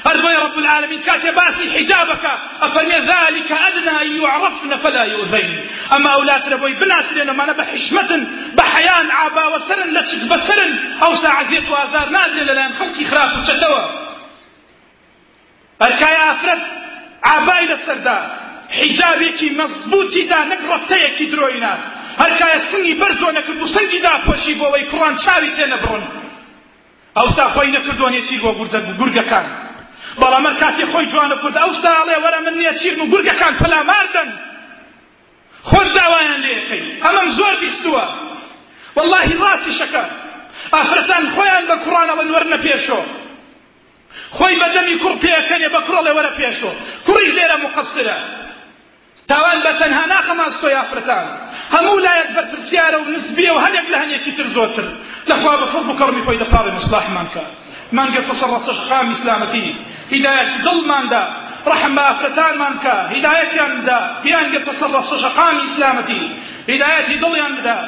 رب 0.06 0.58
العالمين 0.58 1.02
كاتب 1.02 1.34
باسي 1.34 1.70
حجابك. 1.70 2.24
أفرمي 2.62 2.98
ذلك 2.98 3.52
أدنى 3.52 4.02
أن 4.02 4.20
يعرفن 4.22 4.76
فلا 4.76 5.04
يؤذين. 5.04 5.68
أما 5.92 6.10
أولاد 6.10 6.48
ربوي 6.48 6.72
بناسرين 6.72 7.30
ما 7.30 7.46
نبا 7.46 7.64
حشمة 7.64 8.26
بحيان 8.54 9.10
عابا 9.10 9.46
وسرن 9.46 9.94
لتشك 9.94 10.24
بسرن 10.24 10.78
أو 11.02 11.14
ساعة 11.14 11.44
زيت 11.44 11.70
وأزار 11.70 12.08
نازل 12.08 12.46
لأن 12.46 12.72
خلقي 12.72 13.04
خراف 13.04 13.38
وتشدوا. 13.38 14.10
ئەرکای 15.80 16.16
ئافرەت 16.24 16.62
ئابای 17.24 17.66
لەسەردا 17.72 18.18
حیجابێکی 18.78 19.48
درۆینا 21.32 21.74
هەرکایە 22.18 22.58
سنگی 22.70 22.94
بەرزۆ 23.00 23.28
نەکرد 23.38 23.62
و 23.62 23.66
سنگی 23.66 24.00
داپۆشی 24.06 24.54
بۆەوەی 24.60 24.84
کوڕان 24.90 25.14
چاوی 25.22 25.50
تێ 25.56 25.66
نەبڕن. 25.72 26.02
ئەوستا 27.16 27.44
خۆی 27.54 27.70
نەکردوانێ 27.76 28.20
چیر 28.28 28.40
بۆ 28.44 28.50
گورگەکان. 29.00 29.46
بەڵام 30.20 30.44
هەر 30.48 30.56
کاتێ 30.62 30.84
خۆی 30.92 31.06
جوانە 31.12 31.36
کورد 31.42 31.56
ئەوستا 31.62 31.90
ئەڵێ 31.98 32.16
وەرە 32.24 32.38
من 32.46 32.54
نییە 32.60 32.74
چیرن 32.80 33.00
و 33.00 33.10
گورگەکان 33.12 33.52
پەلاماردن 33.60 34.28
خۆت 35.68 35.88
داوایان 35.96 36.40
لێەکەی 36.44 36.84
ئەمەم 37.04 37.28
زۆر 37.38 37.54
بیستووە. 37.62 38.06
واللهی 38.96 39.34
ڕاستی 39.42 39.72
شەکە. 39.80 40.04
ئافرەتان 40.74 41.24
خۆیان 41.34 41.64
بە 41.70 41.76
کوڕانەوە 41.84 42.24
وەرنە 42.34 42.58
پێشۆ 42.66 43.00
خۆی 44.36 44.56
بەدەمی 44.62 44.96
کوڕ 45.02 45.14
پێەکەنێ 45.24 45.68
بە 45.74 45.80
کوڕڵێ 45.86 46.12
وەرە 46.16 46.32
پێشۆ. 46.38 46.72
کوڕیش 47.06 47.32
لێرە 47.38 47.56
مقصرە. 47.64 48.18
تاوان 49.30 49.58
بە 49.64 49.72
تەنها 49.80 50.04
ناخەماستۆی 50.14 50.76
ئافرەتان. 50.78 51.26
هەموو 51.74 52.02
لایەک 52.06 52.30
بەرپرسیارە 52.36 52.98
و 53.00 53.10
نسبیە 53.14 53.52
و 53.54 53.62
هەندێک 53.64 53.86
لە 53.92 53.98
هەندێکی 54.02 54.32
تر 54.38 54.46
زۆرتر. 54.56 54.86
لەخوا 55.30 55.54
بە 55.60 55.66
فەضل 55.72 55.90
و 55.90 55.98
کەڕمی 56.00 56.22
خۆی 56.26 56.40
دەپاڕی 56.42 56.72
مصلاحمان 56.78 57.28
کە 57.34 57.44
مانگە 57.96 58.22
فەسەر 58.28 58.48
ڕەسەش 58.54 58.78
خام 58.88 59.06
ئیسلامەتی. 59.12 59.66
هیدایەتی 60.14 60.58
دڵماندا. 60.66 61.24
ڕحم 61.70 61.92
بە 61.96 62.02
ئافرەتانمان 62.08 62.74
کە 62.84 62.94
هیدایەتیان 63.14 63.72
بدا. 63.78 64.00
بیانگە 64.24 64.60
فەسەر 64.66 64.90
ڕەسەش 64.96 65.24
خام 65.36 65.56
ئیسلامەتی. 65.64 66.22
هیدایەتی 66.70 67.16
دڵیان 67.22 67.52
بدا. 67.58 67.78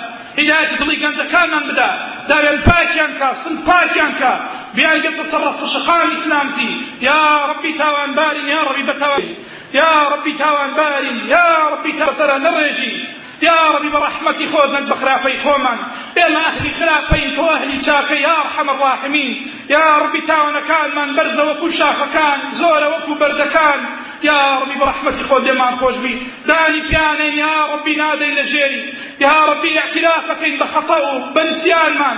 هدایەتی 0.41 0.77
دڵی 0.81 0.97
گەنجەکانمان 1.03 1.65
بدا. 1.71 1.91
داوێن 2.31 2.59
پاکیان 2.69 3.13
کە 3.19 3.29
سند 3.43 3.59
پاکیان 3.69 4.13
کە 4.21 4.33
بیانگە 4.77 5.11
فەسەر 5.19 5.41
ڕەسەش 5.47 5.75
خام 5.87 6.09
ئیسلامەتی. 6.15 6.71
یا 7.09 7.21
ڕبی 7.51 7.73
تاوانبارین 7.81 8.47
یا 8.55 8.61
ڕبی 8.69 8.85
بەتاوان 8.91 9.27
يا 9.75 10.09
ربي 10.09 10.33
تاوان 10.33 10.75
باري 10.75 11.29
يا 11.29 11.69
ربي 11.73 11.93
تبسر 11.93 12.39
نرجي. 12.39 13.05
يا 13.43 13.69
ربي 13.75 13.89
برحمتي 13.89 14.47
خذنا 14.47 14.81
بخرافي 14.81 15.39
خومن. 15.43 15.79
يا 16.17 16.27
أهلي 16.27 16.71
خلافين 16.71 17.37
تو 17.37 17.51
أهلي 17.51 17.83
شاكي 17.83 18.15
يا 18.15 18.41
أرحم 18.41 18.71
الراحمين. 18.71 19.51
يا 19.71 19.99
ربي 19.99 20.21
تاوان 20.21 20.61
كان 20.61 20.95
من 20.95 21.17
برز 21.17 21.41
وكو 21.41 21.69
شاف 21.69 22.13
كان 22.13 22.51
زور 22.51 22.85
وكو 22.87 23.15
برد 23.15 23.49
كان. 23.49 23.87
يا 24.23 24.59
ربي 24.59 24.79
برحمتي 24.79 25.23
خذ 25.23 25.47
يمان 25.47 25.77
خوش 25.77 25.97
بي. 25.97 26.27
داني 26.47 26.81
بيانين 26.81 27.39
يا 27.39 27.67
ربي 27.67 27.97
نادي 27.97 28.31
لجيري. 28.31 28.95
يا 29.21 29.45
ربي 29.45 29.79
اعترافك 29.79 30.61
بخطأ 30.61 31.33
بنسيان 31.35 31.93
من. 31.93 32.17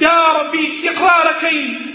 يا 0.00 0.32
ربي 0.32 0.90
إقرارك 0.90 1.42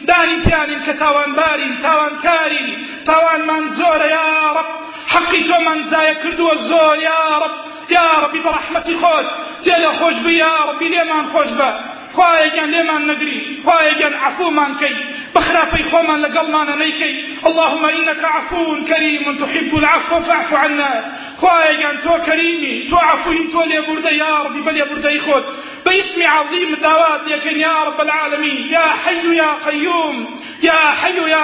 داني 0.03 0.35
بيانين 0.45 0.79
كتاوان 0.83 1.33
بارين 1.33 1.79
تاوان 1.79 2.17
كارين. 2.17 2.87
تاوان 3.05 3.47
من 3.47 3.67
زور 3.67 4.01
يا 4.01 4.51
رب. 4.51 4.86
حقی 5.13 5.41
تۆمان 5.49 5.79
زایە 5.91 6.15
کردووە 6.21 6.55
زۆر 6.69 6.97
یا 7.09 7.21
رب 7.43 7.55
یا 7.95 8.07
ربی 8.23 8.39
بە 8.45 8.49
ڕەحمەتی 8.55 8.95
خۆت. 9.01 9.27
تێ 9.63 9.75
لە 9.83 9.91
خۆش 9.99 10.15
بی 10.25 10.33
یا 10.43 10.53
ربی 10.69 10.87
لێمان 10.93 11.25
خۆش 11.33 11.49
بە. 11.59 11.69
خوایەکیان 12.15 12.69
لێمان 12.75 13.03
نەگری 13.09 13.39
خوایەکیان 13.65 14.15
عفومان 14.27 14.71
کەی. 14.81 14.95
بخرافەی 15.35 15.83
خۆمان 15.91 16.19
لەگەڵمانە 16.25 16.75
نەیکەی. 16.83 17.15
اللهم 17.47 17.83
إنك 17.97 18.23
عفو 18.35 18.63
كريم 18.89 19.25
تحب 19.41 19.71
العفو 19.75 20.19
فاعف 20.27 20.53
عنا. 20.53 20.91
خوایەکیان 21.39 21.97
تۆ 22.05 22.13
کەریمی 22.27 22.75
تۆ 22.89 22.97
عفوین 23.11 23.45
تۆ 23.53 23.61
لێبوردە 23.71 24.11
یا 24.23 24.31
ربی 24.45 24.61
بە 24.67 24.71
لێبوردەی 24.77 25.19
خۆت. 25.25 25.45
باسم 25.85 26.19
عظيم 26.35 26.75
دعوات 26.75 27.21
لكن 27.27 27.59
يا 27.67 27.75
رب 27.87 27.99
العالمين 28.01 28.59
يا 28.75 28.87
حي 29.03 29.35
يا 29.41 29.51
قيوم 29.65 30.15
يا 30.69 30.79
حي 30.99 31.17
يا 31.33 31.43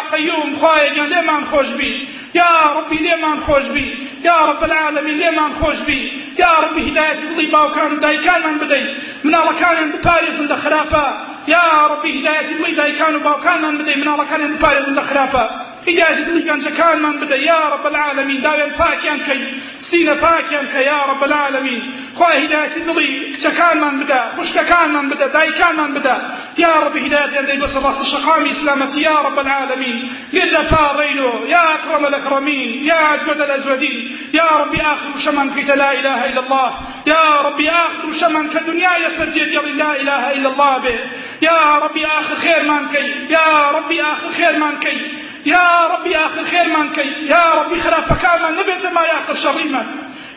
خوايا 0.60 1.04
لمن 1.14 1.46
خوش 1.52 1.70
بي 1.80 1.94
يا 2.36 2.74
ربي 2.78 2.98
لێمان 2.98 3.40
خۆش 3.46 3.68
بی. 3.74 3.88
یا 4.24 4.38
رب 4.50 4.64
العالمین 4.64 5.16
لێمان 5.22 5.52
خۆش 5.62 5.80
بی. 5.88 6.00
یا 6.38 6.54
ربی 6.64 6.82
هدایەتی 6.88 7.26
دڵی 7.32 7.52
باوکان 7.52 7.92
و 7.94 8.00
دایکانمان 8.00 8.58
بدەیت. 8.62 8.90
مناڵەکانیان 9.26 9.90
بپارێزن 9.94 10.48
لە 10.52 10.58
خراپە. 10.64 11.06
یا 11.48 11.66
ربی 11.92 12.10
هدایەتی 12.18 12.54
دڵی 12.60 12.76
دایکان 12.82 13.16
و 13.16 13.20
باوکانمان 13.20 13.78
بدەیت 13.80 14.00
مناڵەکانیان 14.04 14.52
بپارێزن 14.58 14.94
لە 15.00 15.04
خراپە. 15.10 15.46
هدایەتی 15.90 16.24
دڵی 16.28 16.44
گەنجەکانمان 16.50 17.16
بدە 17.22 17.38
یا 17.50 17.62
رب 17.74 17.86
العالمین 17.92 18.40
داوێن 18.46 18.72
پاکیان 18.82 19.20
کەی 19.28 19.42
سینە 19.88 20.16
پاکیان 20.26 20.66
کە 20.74 20.80
یا 20.92 21.00
رب 21.12 21.24
العالمین 21.24 21.82
خوای 22.18 22.38
هدایەتی 22.44 22.82
دڵی 22.88 23.12
کچەکانمان 23.34 23.96
بدە 24.02 24.20
خوشکەکانمان 24.38 25.06
بدە 25.12 25.28
دایکانمان 25.36 25.92
بدە 25.98 26.16
یا 26.64 26.74
رب 26.86 26.96
هدایەتیان 27.06 27.46
دەی 27.50 27.60
بەسەر 27.64 27.82
ڕاستی 27.86 28.06
شەقامی 28.14 28.50
ئیسلامەتی 28.54 29.00
یا 29.10 29.18
رب 29.28 29.38
العالمین 29.44 29.98
لێدە 30.36 30.62
پاڕێنۆ 30.74 31.32
یا 31.54 31.64
ئەکرەمە 31.72 32.14
الأكرمين 32.14 32.86
يا 32.86 33.14
أجود 33.14 33.42
الأجودين. 33.42 34.18
يا 34.34 34.48
ربي 34.62 34.82
آخر 34.82 35.18
شمن 35.18 35.54
كيت 35.54 35.72
لا 35.72 35.92
إله 35.92 36.26
إلا 36.26 36.40
الله. 36.40 36.74
يا 37.08 37.42
ربي 37.42 37.70
آخر 37.70 38.12
شمن 38.12 38.50
كدنيا 38.50 38.98
يستجد 38.98 39.48
يلي 39.48 39.72
لا 39.72 40.02
إله 40.02 40.32
إلا 40.32 40.50
الله 40.50 40.78
به. 40.78 41.00
يا 41.42 41.78
ربي 41.78 42.06
آخر 42.06 42.36
خير 42.36 42.64
من 42.72 42.88
كي 42.88 43.34
يا 43.34 43.72
ربي 43.72 44.02
آخر 44.02 44.32
خير 44.32 44.58
من 44.58 44.80
كي. 44.80 45.18
يا 45.46 45.88
ربي 45.88 46.18
آخر 46.18 46.44
خير 46.44 46.68
من 46.78 46.92
كي 46.92 47.28
يا 47.28 47.62
ربي 47.62 47.80
خلاف 47.80 48.22
كان 48.22 48.52
من 48.52 48.60
نبت 48.60 48.86
ما 48.86 49.02
يآخر 49.02 49.34
شر 49.34 49.64
من. 49.64 49.86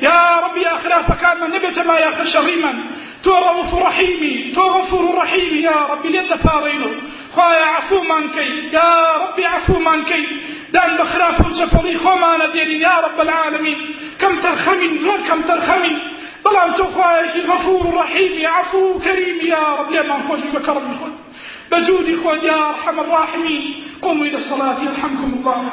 يا 0.02 0.40
ربي 0.40 0.66
آخر 0.66 1.02
فكان 1.02 1.40
من 1.40 1.50
نبت 1.50 1.78
ما 1.78 1.98
يآخر 1.98 2.24
شر 2.24 2.56
من. 2.56 2.90
تو 3.22 3.30
رؤوف 3.30 3.74
رحيمي 3.74 4.52
تو 4.54 4.60
غفور 4.60 5.14
رحيم 5.14 5.54
يا 5.54 5.86
ربي 5.90 6.08
ليد 6.08 6.32
بارينو 6.44 7.02
خوايا 7.34 7.64
عفو 7.64 8.02
من 8.02 8.28
كي 8.30 8.70
يا 8.72 9.16
ربي 9.16 9.46
عفو 9.46 9.78
من 9.78 10.04
كي 10.04 10.26
دان 10.72 10.96
بخلاف 10.96 11.46
وجفلي 11.46 11.98
خوانا 11.98 12.52
ديني 12.52 12.80
يا 12.80 13.00
رب 13.00 13.20
العالمين. 13.20 13.98
كم 14.20 14.40
ترخمين 14.40 14.96
زور 14.96 15.18
كم 15.28 15.42
ترخمين. 15.42 16.12
بلان 16.44 16.74
تو 16.74 16.84
خوايا 16.84 17.46
غفور 17.46 17.94
رحيم 17.94 18.46
عفو 18.46 18.98
كريم 18.98 19.38
يا 19.42 19.74
رب. 19.78 19.90
لما 19.90 20.28
خوش 20.28 20.40
بكرم 20.40 20.94
خود 20.94 21.25
بجودي 21.72 22.16
خود 22.16 22.42
يا 22.42 22.68
أرحم 22.68 23.00
الراحمين. 23.00 23.84
قوموا 24.02 24.26
إلى 24.26 24.36
الصلاة 24.36 24.82
يرحمكم 24.82 25.34
الله. 25.38 25.72